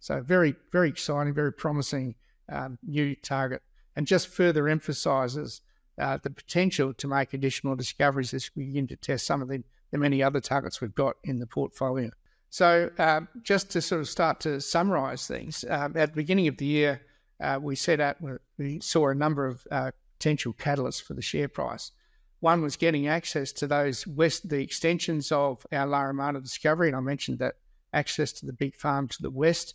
So 0.00 0.20
very, 0.22 0.54
very 0.72 0.88
exciting, 0.88 1.34
very 1.34 1.52
promising 1.52 2.14
um, 2.48 2.78
new 2.82 3.14
target, 3.16 3.62
and 3.96 4.06
just 4.06 4.28
further 4.28 4.68
emphasises 4.68 5.60
uh, 5.98 6.18
the 6.22 6.30
potential 6.30 6.94
to 6.94 7.06
make 7.06 7.34
additional 7.34 7.76
discoveries 7.76 8.32
as 8.32 8.50
we 8.56 8.64
begin 8.64 8.86
to 8.88 8.96
test 8.96 9.26
some 9.26 9.42
of 9.42 9.48
the, 9.48 9.62
the 9.90 9.98
many 9.98 10.22
other 10.22 10.40
targets 10.40 10.80
we've 10.80 10.94
got 10.94 11.16
in 11.24 11.38
the 11.38 11.46
portfolio. 11.46 12.10
So 12.48 12.90
um, 12.98 13.28
just 13.42 13.70
to 13.72 13.82
sort 13.82 14.00
of 14.00 14.08
start 14.08 14.40
to 14.40 14.60
summarise 14.60 15.26
things, 15.26 15.64
um, 15.68 15.96
at 15.96 16.10
the 16.10 16.16
beginning 16.16 16.48
of 16.48 16.56
the 16.56 16.66
year, 16.66 17.02
uh, 17.40 17.58
we 17.62 17.76
set 17.76 18.00
out, 18.00 18.16
we 18.58 18.80
saw 18.80 19.10
a 19.10 19.14
number 19.14 19.46
of 19.46 19.66
uh, 19.70 19.90
potential 20.18 20.54
catalysts 20.54 21.02
for 21.02 21.14
the 21.14 21.22
share 21.22 21.48
price. 21.48 21.92
One 22.40 22.62
was 22.62 22.76
getting 22.76 23.06
access 23.06 23.52
to 23.52 23.66
those 23.66 24.06
west, 24.06 24.48
the 24.48 24.62
extensions 24.62 25.30
of 25.30 25.66
our 25.72 25.86
La 25.86 26.00
Romana 26.02 26.40
discovery, 26.40 26.88
and 26.88 26.96
I 26.96 27.00
mentioned 27.00 27.38
that 27.40 27.56
access 27.92 28.32
to 28.32 28.46
the 28.46 28.52
big 28.52 28.74
farm 28.74 29.08
to 29.08 29.22
the 29.22 29.30
west 29.30 29.74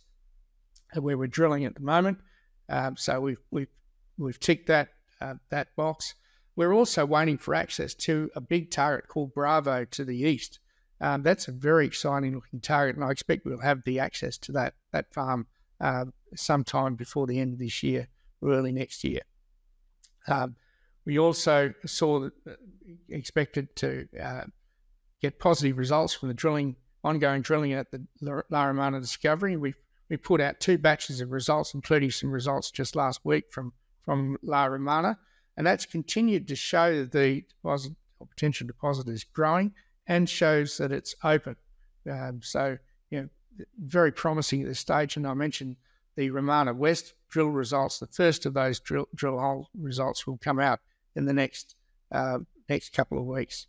where 0.94 1.18
we're 1.18 1.26
drilling 1.26 1.64
at 1.64 1.74
the 1.74 1.80
moment. 1.80 2.18
Um, 2.68 2.96
so 2.96 3.20
we've 3.20 3.40
we've 3.50 3.68
we've 4.18 4.40
ticked 4.40 4.68
that 4.68 4.88
uh, 5.20 5.34
that 5.50 5.74
box. 5.76 6.14
We're 6.56 6.72
also 6.72 7.04
waiting 7.04 7.38
for 7.38 7.54
access 7.54 7.94
to 7.94 8.30
a 8.34 8.40
big 8.40 8.70
target 8.70 9.08
called 9.08 9.34
Bravo 9.34 9.84
to 9.84 10.04
the 10.04 10.16
east. 10.16 10.58
Um, 11.00 11.22
that's 11.22 11.48
a 11.48 11.52
very 11.52 11.86
exciting 11.86 12.34
looking 12.34 12.60
target, 12.60 12.96
and 12.96 13.04
I 13.04 13.10
expect 13.10 13.44
we'll 13.44 13.60
have 13.60 13.82
the 13.84 14.00
access 14.00 14.38
to 14.38 14.52
that 14.52 14.74
that 14.92 15.12
farm 15.12 15.46
uh, 15.80 16.06
sometime 16.34 16.94
before 16.94 17.26
the 17.26 17.38
end 17.38 17.52
of 17.52 17.58
this 17.58 17.82
year 17.82 18.08
or 18.40 18.52
early 18.52 18.72
next 18.72 19.04
year. 19.04 19.20
Um, 20.28 20.56
we 21.04 21.18
also 21.18 21.72
saw 21.84 22.20
that, 22.20 22.32
uh, 22.48 22.54
expected 23.10 23.74
to 23.76 24.08
uh, 24.20 24.44
get 25.20 25.38
positive 25.38 25.78
results 25.78 26.14
from 26.14 26.28
the 26.28 26.34
drilling, 26.34 26.76
ongoing 27.04 27.42
drilling 27.42 27.74
at 27.74 27.90
the 27.90 28.04
La 28.50 28.64
Romana 28.64 29.00
discovery. 29.00 29.56
We've 29.56 29.76
we 30.08 30.16
put 30.16 30.40
out 30.40 30.60
two 30.60 30.78
batches 30.78 31.20
of 31.20 31.30
results, 31.30 31.74
including 31.74 32.10
some 32.10 32.30
results 32.30 32.70
just 32.70 32.96
last 32.96 33.20
week 33.24 33.44
from, 33.50 33.72
from 34.04 34.36
La 34.42 34.66
Romana. 34.66 35.18
And 35.56 35.66
that's 35.66 35.86
continued 35.86 36.48
to 36.48 36.56
show 36.56 36.98
that 36.98 37.12
the 37.12 37.44
deposit 37.48 37.92
or 38.18 38.26
potential 38.26 38.66
deposit 38.66 39.08
is 39.08 39.24
growing 39.24 39.72
and 40.06 40.28
shows 40.28 40.76
that 40.78 40.92
it's 40.92 41.14
open. 41.24 41.56
Um, 42.08 42.40
so, 42.42 42.78
you 43.10 43.20
know, 43.20 43.28
very 43.78 44.12
promising 44.12 44.62
at 44.62 44.68
this 44.68 44.78
stage. 44.78 45.16
And 45.16 45.26
I 45.26 45.34
mentioned 45.34 45.76
the 46.14 46.30
Romana 46.30 46.72
West 46.72 47.14
drill 47.28 47.48
results. 47.48 47.98
The 47.98 48.06
first 48.06 48.46
of 48.46 48.54
those 48.54 48.80
drill, 48.80 49.08
drill 49.14 49.38
hole 49.38 49.68
results 49.78 50.26
will 50.26 50.38
come 50.38 50.60
out 50.60 50.80
in 51.14 51.24
the 51.24 51.32
next 51.32 51.74
uh, 52.12 52.38
next 52.68 52.92
couple 52.92 53.18
of 53.18 53.24
weeks. 53.24 53.66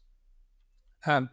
Um, 1.05 1.29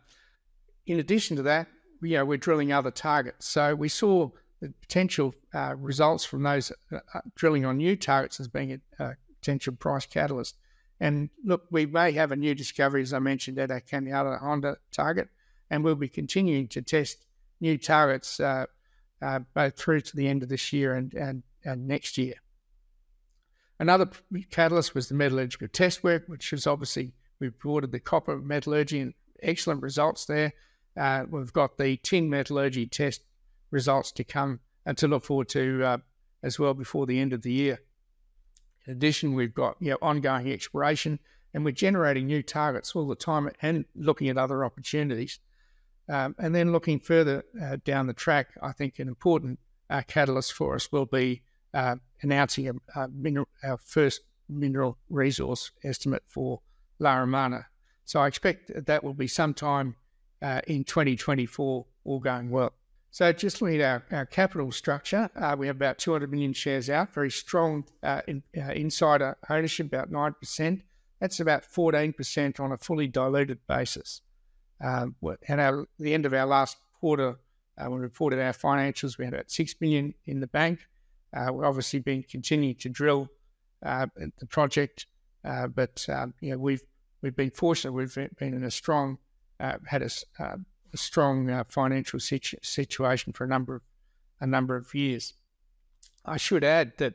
in 0.86 0.98
addition 0.98 1.36
to 1.36 1.42
that, 1.42 1.66
you 2.02 2.16
know, 2.16 2.24
we're 2.24 2.38
drilling 2.38 2.72
other 2.72 2.90
targets. 2.90 3.46
So 3.46 3.74
we 3.74 3.88
saw 3.88 4.30
the 4.64 4.72
potential 4.80 5.34
uh, 5.52 5.74
results 5.76 6.24
from 6.24 6.42
those 6.42 6.72
uh, 6.90 6.98
uh, 7.14 7.20
drilling 7.34 7.66
on 7.66 7.76
new 7.76 7.96
targets 7.96 8.40
as 8.40 8.48
being 8.48 8.72
a, 8.72 9.04
a, 9.04 9.16
potential 9.40 9.74
price 9.74 10.06
catalyst. 10.06 10.56
And 11.00 11.28
look, 11.44 11.64
we 11.70 11.84
may 11.84 12.12
have 12.12 12.32
a 12.32 12.36
new 12.36 12.54
discovery, 12.54 13.02
as 13.02 13.12
I 13.12 13.18
mentioned, 13.18 13.58
at 13.58 13.70
our 13.70 13.82
Cañada 13.82 14.40
Honda 14.40 14.78
target, 14.90 15.28
and 15.68 15.84
we'll 15.84 15.96
be 15.96 16.08
continuing 16.08 16.66
to 16.68 16.80
test 16.80 17.26
new 17.60 17.76
targets 17.76 18.40
uh, 18.40 18.64
uh, 19.20 19.40
both 19.52 19.76
through 19.76 20.00
to 20.00 20.16
the 20.16 20.26
end 20.26 20.42
of 20.42 20.48
this 20.48 20.72
year 20.72 20.94
and, 20.94 21.12
and, 21.12 21.42
and 21.62 21.86
next 21.86 22.16
year. 22.16 22.36
Another 23.78 24.08
catalyst 24.50 24.94
was 24.94 25.08
the 25.08 25.14
metallurgical 25.14 25.68
test 25.68 26.02
work, 26.02 26.24
which 26.26 26.54
is 26.54 26.66
obviously 26.66 27.12
we've 27.38 27.52
reported 27.52 27.92
the 27.92 28.00
copper 28.00 28.38
metallurgy 28.38 29.00
and 29.00 29.12
excellent 29.42 29.82
results 29.82 30.24
there. 30.24 30.54
Uh, 30.96 31.24
we've 31.28 31.52
got 31.52 31.76
the 31.76 31.98
tin 31.98 32.30
metallurgy 32.30 32.86
test 32.86 33.24
results 33.74 34.12
to 34.12 34.24
come 34.24 34.60
and 34.86 34.96
to 34.96 35.08
look 35.08 35.24
forward 35.24 35.48
to 35.50 35.84
uh, 35.84 35.98
as 36.42 36.58
well 36.58 36.72
before 36.72 37.06
the 37.06 37.18
end 37.20 37.32
of 37.32 37.42
the 37.42 37.52
year. 37.52 37.80
In 38.86 38.92
addition, 38.92 39.34
we've 39.34 39.54
got 39.54 39.76
you 39.80 39.90
know, 39.90 39.98
ongoing 40.00 40.50
exploration 40.50 41.18
and 41.52 41.64
we're 41.64 41.72
generating 41.72 42.26
new 42.26 42.42
targets 42.42 42.94
all 42.94 43.06
the 43.06 43.16
time 43.16 43.50
and 43.60 43.84
looking 43.94 44.28
at 44.28 44.38
other 44.38 44.64
opportunities. 44.64 45.40
Um, 46.08 46.34
and 46.38 46.54
then 46.54 46.70
looking 46.70 47.00
further 47.00 47.44
uh, 47.60 47.78
down 47.84 48.06
the 48.06 48.12
track, 48.12 48.48
I 48.62 48.72
think 48.72 48.98
an 48.98 49.08
important 49.08 49.58
uh, 49.90 50.02
catalyst 50.06 50.52
for 50.52 50.74
us 50.74 50.92
will 50.92 51.06
be 51.06 51.42
uh, 51.72 51.96
announcing 52.22 52.68
a, 52.68 53.00
a 53.00 53.08
mineral, 53.08 53.48
our 53.62 53.78
first 53.78 54.20
mineral 54.48 54.98
resource 55.08 55.72
estimate 55.82 56.22
for 56.28 56.60
La 56.98 57.16
Romana. 57.16 57.66
So 58.04 58.20
I 58.20 58.26
expect 58.26 58.70
that 58.86 59.02
will 59.02 59.14
be 59.14 59.26
sometime 59.26 59.96
uh, 60.42 60.60
in 60.66 60.84
2024, 60.84 61.86
all 62.04 62.20
going 62.20 62.50
well. 62.50 62.74
So 63.14 63.30
just 63.32 63.62
looking 63.62 63.80
at 63.80 64.02
our, 64.10 64.18
our 64.18 64.26
capital 64.26 64.72
structure, 64.72 65.30
uh, 65.36 65.54
we 65.56 65.68
have 65.68 65.76
about 65.76 65.98
200 65.98 66.28
million 66.32 66.52
shares 66.52 66.90
out, 66.90 67.14
very 67.14 67.30
strong 67.30 67.84
uh, 68.02 68.22
in, 68.26 68.42
uh, 68.58 68.72
insider 68.72 69.36
ownership, 69.48 69.86
about 69.86 70.10
9%. 70.10 70.82
That's 71.20 71.38
about 71.38 71.62
14% 71.62 72.58
on 72.58 72.72
a 72.72 72.76
fully 72.76 73.06
diluted 73.06 73.60
basis. 73.68 74.20
Um, 74.82 75.14
at 75.48 75.60
our, 75.60 75.86
the 76.00 76.12
end 76.12 76.26
of 76.26 76.34
our 76.34 76.44
last 76.44 76.76
quarter, 76.98 77.36
uh, 77.78 77.88
we 77.88 77.98
reported 77.98 78.40
our 78.40 78.52
financials, 78.52 79.16
we 79.16 79.26
had 79.26 79.34
about 79.34 79.48
6 79.48 79.76
million 79.80 80.14
in 80.26 80.40
the 80.40 80.48
bank. 80.48 80.80
Uh, 81.32 81.52
we're 81.52 81.66
obviously 81.66 82.00
been 82.00 82.24
continuing 82.28 82.74
to 82.74 82.88
drill 82.88 83.28
uh, 83.86 84.06
the 84.16 84.46
project, 84.46 85.06
but 85.44 86.04
um, 86.08 86.34
you 86.40 86.50
know, 86.50 86.58
we've, 86.58 86.82
we've 87.22 87.36
been 87.36 87.52
fortunate, 87.52 87.92
we've 87.92 88.12
been 88.12 88.54
in 88.54 88.64
a 88.64 88.72
strong, 88.72 89.18
had 89.60 90.02
a 90.02 90.58
a 90.94 90.96
strong 90.96 91.50
uh, 91.50 91.64
financial 91.68 92.20
situ- 92.20 92.56
situation 92.62 93.32
for 93.32 93.44
a 93.44 93.48
number 93.48 93.76
of 93.76 93.82
a 94.40 94.46
number 94.46 94.76
of 94.76 94.94
years. 94.94 95.34
I 96.24 96.36
should 96.36 96.64
add 96.64 96.92
that 96.98 97.14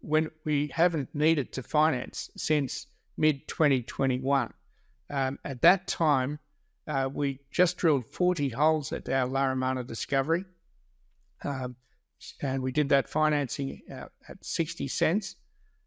when 0.00 0.30
we 0.44 0.68
haven't 0.68 1.14
needed 1.14 1.52
to 1.52 1.62
finance 1.62 2.30
since 2.36 2.86
mid 3.16 3.46
2021, 3.48 4.52
um, 5.10 5.38
at 5.44 5.62
that 5.62 5.86
time 5.86 6.38
uh, 6.86 7.08
we 7.12 7.40
just 7.50 7.76
drilled 7.76 8.06
40 8.06 8.50
holes 8.50 8.92
at 8.92 9.08
our 9.08 9.26
La 9.26 9.46
Romana 9.46 9.84
discovery, 9.84 10.44
um, 11.44 11.76
and 12.40 12.62
we 12.62 12.72
did 12.72 12.88
that 12.88 13.08
financing 13.08 13.82
uh, 13.90 14.06
at 14.28 14.44
60 14.44 14.88
cents. 14.88 15.36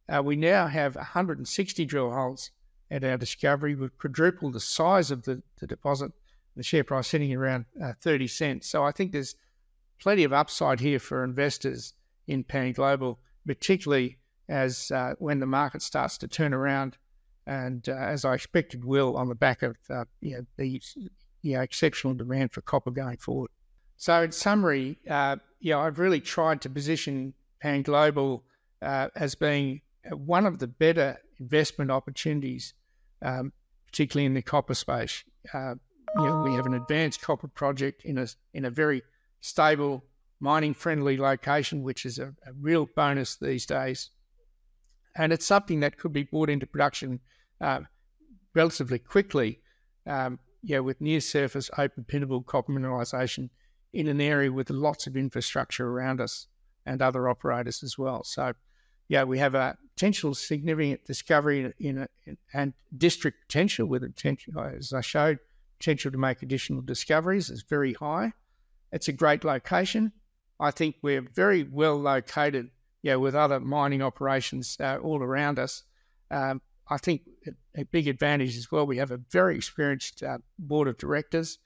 Uh, 0.08 0.22
we 0.24 0.36
now 0.36 0.68
have 0.68 0.96
160 0.96 1.86
drill 1.86 2.12
holes 2.12 2.52
at 2.92 3.04
our 3.04 3.18
discovery. 3.18 3.76
We've 3.76 3.98
quadrupled 3.98 4.54
the 4.54 4.60
size 4.60 5.12
of 5.12 5.24
the, 5.24 5.42
the 5.60 5.68
deposit 5.68 6.12
the 6.56 6.64
share 6.64 6.84
price 6.84 7.08
sitting 7.08 7.34
around 7.34 7.66
uh, 7.82 7.94
30 8.02 8.28
cents. 8.28 8.68
So 8.68 8.84
I 8.84 8.92
think 8.92 9.12
there's 9.12 9.36
plenty 10.00 10.24
of 10.24 10.34
upside 10.34 10.80
here 10.80 11.00
for 11.00 11.24
investors 11.24 11.94
in 12.28 12.44
Pan 12.44 12.72
Global, 12.72 13.20
particularly 13.46 14.18
as 14.48 14.92
uh, 14.92 15.14
when 15.20 15.40
the 15.40 15.46
market 15.46 15.82
starts 15.82 16.18
to 16.20 16.28
turn 16.28 16.54
around, 16.54 16.98
and 17.48 17.88
uh, 17.90 17.94
as 17.94 18.26
I 18.26 18.36
expected 18.36 18.84
will 18.84 19.18
on 19.18 19.30
the 19.30 19.36
back 19.36 19.64
of 19.64 19.78
uh, 19.90 20.06
you 20.22 20.38
know, 20.38 20.46
the 20.58 20.82
you 21.42 21.54
know, 21.54 21.62
exceptional 21.62 22.14
demand 22.14 22.52
for 22.52 22.62
copper 22.62 22.92
going 22.92 23.18
forward. 23.18 23.50
So 23.98 24.24
in 24.24 24.32
summary, 24.32 24.98
uh, 25.10 25.38
yeah, 25.60 25.80
I've 25.80 26.00
really 26.00 26.20
tried 26.20 26.62
to 26.62 26.70
position 26.70 27.34
Pan 27.62 27.82
Global 27.82 28.44
uh, 28.82 29.10
as 29.16 29.36
being 29.36 29.82
one 30.12 30.46
of 30.46 30.60
the 30.60 30.68
better 30.68 31.18
investment 31.40 31.92
opportunities, 31.92 32.74
um, 33.22 33.52
particularly 33.88 34.26
in 34.26 34.34
the 34.34 34.42
copper 34.42 34.74
space. 34.74 35.24
You 36.18 36.26
know, 36.26 36.44
we 36.44 36.54
have 36.54 36.66
an 36.66 36.74
advanced 36.76 37.22
copper 37.22 37.50
project 37.50 38.06
in 38.06 38.18
a 38.18 38.28
in 38.54 38.66
a 38.66 38.70
very 38.70 39.04
stable, 39.42 40.04
mining 40.40 40.74
friendly 40.74 41.18
location, 41.18 41.84
which 41.84 42.06
is 42.06 42.20
a, 42.20 42.28
a 42.46 42.54
real 42.60 42.88
bonus 42.96 43.36
these 43.36 43.66
days. 43.66 44.12
And 45.18 45.34
it's 45.34 45.46
something 45.46 45.82
that 45.82 45.98
could 45.98 46.14
be 46.14 46.24
brought 46.24 46.50
into 46.50 46.66
production 46.66 47.20
uh, 47.62 47.82
relatively 48.54 49.00
quickly, 49.00 49.60
um, 50.08 50.40
yeah, 50.64 50.80
with 50.80 51.02
near 51.02 51.20
surface 51.20 51.70
open 51.78 52.06
pittable 52.06 52.46
copper 52.46 52.72
mineralisation 52.72 53.50
in 53.94 54.08
an 54.08 54.22
area 54.22 54.52
with 54.52 54.70
lots 54.70 55.08
of 55.08 55.16
infrastructure 55.16 55.88
around 55.88 56.22
us 56.22 56.48
and 56.86 57.02
other 57.02 57.30
operators 57.30 57.84
as 57.84 57.98
well. 57.98 58.24
So, 58.24 58.54
yeah, 59.08 59.24
we 59.24 59.40
have 59.40 59.56
a 59.56 59.78
potential 59.96 60.34
significant 60.34 61.06
discovery 61.06 61.74
in, 61.80 61.98
a, 62.00 62.08
in 62.26 62.38
and 62.54 62.74
district 62.98 63.48
potential 63.48 63.88
with 63.88 64.02
potential, 64.02 64.62
as 64.62 64.92
I 64.94 65.02
showed, 65.02 65.40
potential 65.80 66.12
to 66.12 66.18
make 66.18 66.42
additional 66.42 66.82
discoveries 66.82 67.50
is 67.50 67.64
very 67.64 67.94
high. 67.94 68.34
It's 68.92 69.08
a 69.08 69.14
great 69.14 69.44
location. 69.44 70.12
I 70.60 70.72
think 70.72 70.96
we're 71.02 71.22
very 71.22 71.64
well 71.64 71.98
located, 71.98 72.70
yeah, 73.02 73.16
with 73.16 73.36
other 73.36 73.60
mining 73.60 74.02
operations 74.02 74.78
uh, 74.80 74.98
all 74.98 75.22
around 75.22 75.60
us. 75.60 75.84
Um, 76.32 76.62
I 76.90 76.98
think 76.98 77.22
a, 77.76 77.84
big 77.86 78.08
advantage 78.08 78.58
as 78.58 78.72
well. 78.72 78.86
We 78.86 78.98
have 78.98 79.12
a 79.12 79.20
very 79.32 79.56
experienced 79.56 80.24
uh, 80.24 80.38
board 80.60 80.88
of 80.88 80.98
directors 80.98 81.58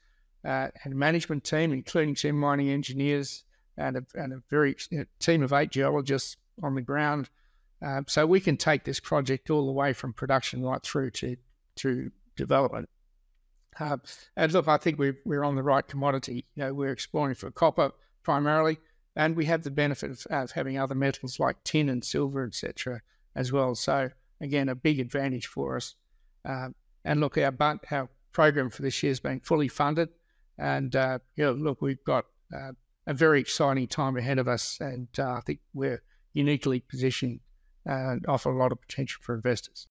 uh, 0.44 0.68
and 0.84 0.94
management 0.94 1.44
team, 1.44 1.72
including 1.72 2.14
two 2.14 2.32
mining 2.32 2.70
engineers 2.70 3.44
and 3.76 3.96
a, 3.96 4.02
and 4.14 4.32
a 4.32 4.42
very 4.48 4.76
you 4.90 4.98
know, 4.98 5.04
team 5.18 5.42
of 5.42 5.52
eight 5.52 5.70
geologists 5.70 6.36
on 6.62 6.74
the 6.74 6.80
ground. 6.80 7.28
Um, 7.82 8.04
so 8.08 8.26
we 8.26 8.40
can 8.40 8.56
take 8.56 8.84
this 8.84 9.00
project 9.00 9.50
all 9.50 9.66
the 9.66 9.72
way 9.72 9.92
from 9.92 10.12
production 10.12 10.62
right 10.62 10.82
through 10.82 11.12
to 11.12 11.36
to 11.76 12.10
development. 12.36 12.88
Uh, 13.78 13.96
and 14.36 14.52
look, 14.52 14.68
I 14.68 14.76
think 14.76 14.98
we're, 14.98 15.18
we're 15.24 15.44
on 15.44 15.54
the 15.54 15.62
right 15.62 15.86
commodity. 15.86 16.44
You 16.54 16.64
know, 16.64 16.74
we're 16.74 16.92
exploring 16.92 17.34
for 17.34 17.50
copper 17.50 17.92
primarily, 18.22 18.78
and 19.16 19.36
we 19.36 19.46
have 19.46 19.62
the 19.62 19.70
benefit 19.70 20.10
of, 20.10 20.26
of 20.30 20.50
having 20.52 20.78
other 20.78 20.94
metals 20.94 21.38
like 21.38 21.62
tin 21.64 21.88
and 21.88 22.04
silver, 22.04 22.44
etc., 22.44 23.00
as 23.34 23.52
well. 23.52 23.74
So 23.74 24.10
again, 24.40 24.68
a 24.68 24.74
big 24.74 25.00
advantage 25.00 25.46
for 25.46 25.76
us. 25.76 25.94
Uh, 26.44 26.70
and 27.04 27.20
look, 27.20 27.38
our 27.38 27.54
our 27.90 28.08
program 28.32 28.70
for 28.70 28.82
this 28.82 29.02
year 29.02 29.10
has 29.10 29.20
been 29.20 29.40
fully 29.40 29.68
funded, 29.68 30.10
and 30.58 30.94
uh, 30.94 31.18
you 31.36 31.44
know, 31.44 31.52
look, 31.52 31.80
we've 31.80 32.04
got 32.04 32.26
uh, 32.54 32.72
a 33.06 33.14
very 33.14 33.40
exciting 33.40 33.86
time 33.86 34.16
ahead 34.16 34.38
of 34.38 34.48
us, 34.48 34.78
and 34.80 35.08
uh, 35.18 35.32
I 35.32 35.40
think 35.40 35.60
we're 35.72 36.02
uniquely 36.32 36.80
positioned 36.80 37.40
and 37.86 38.24
offer 38.26 38.50
a 38.50 38.56
lot 38.56 38.72
of 38.72 38.80
potential 38.80 39.20
for 39.22 39.34
investors. 39.34 39.78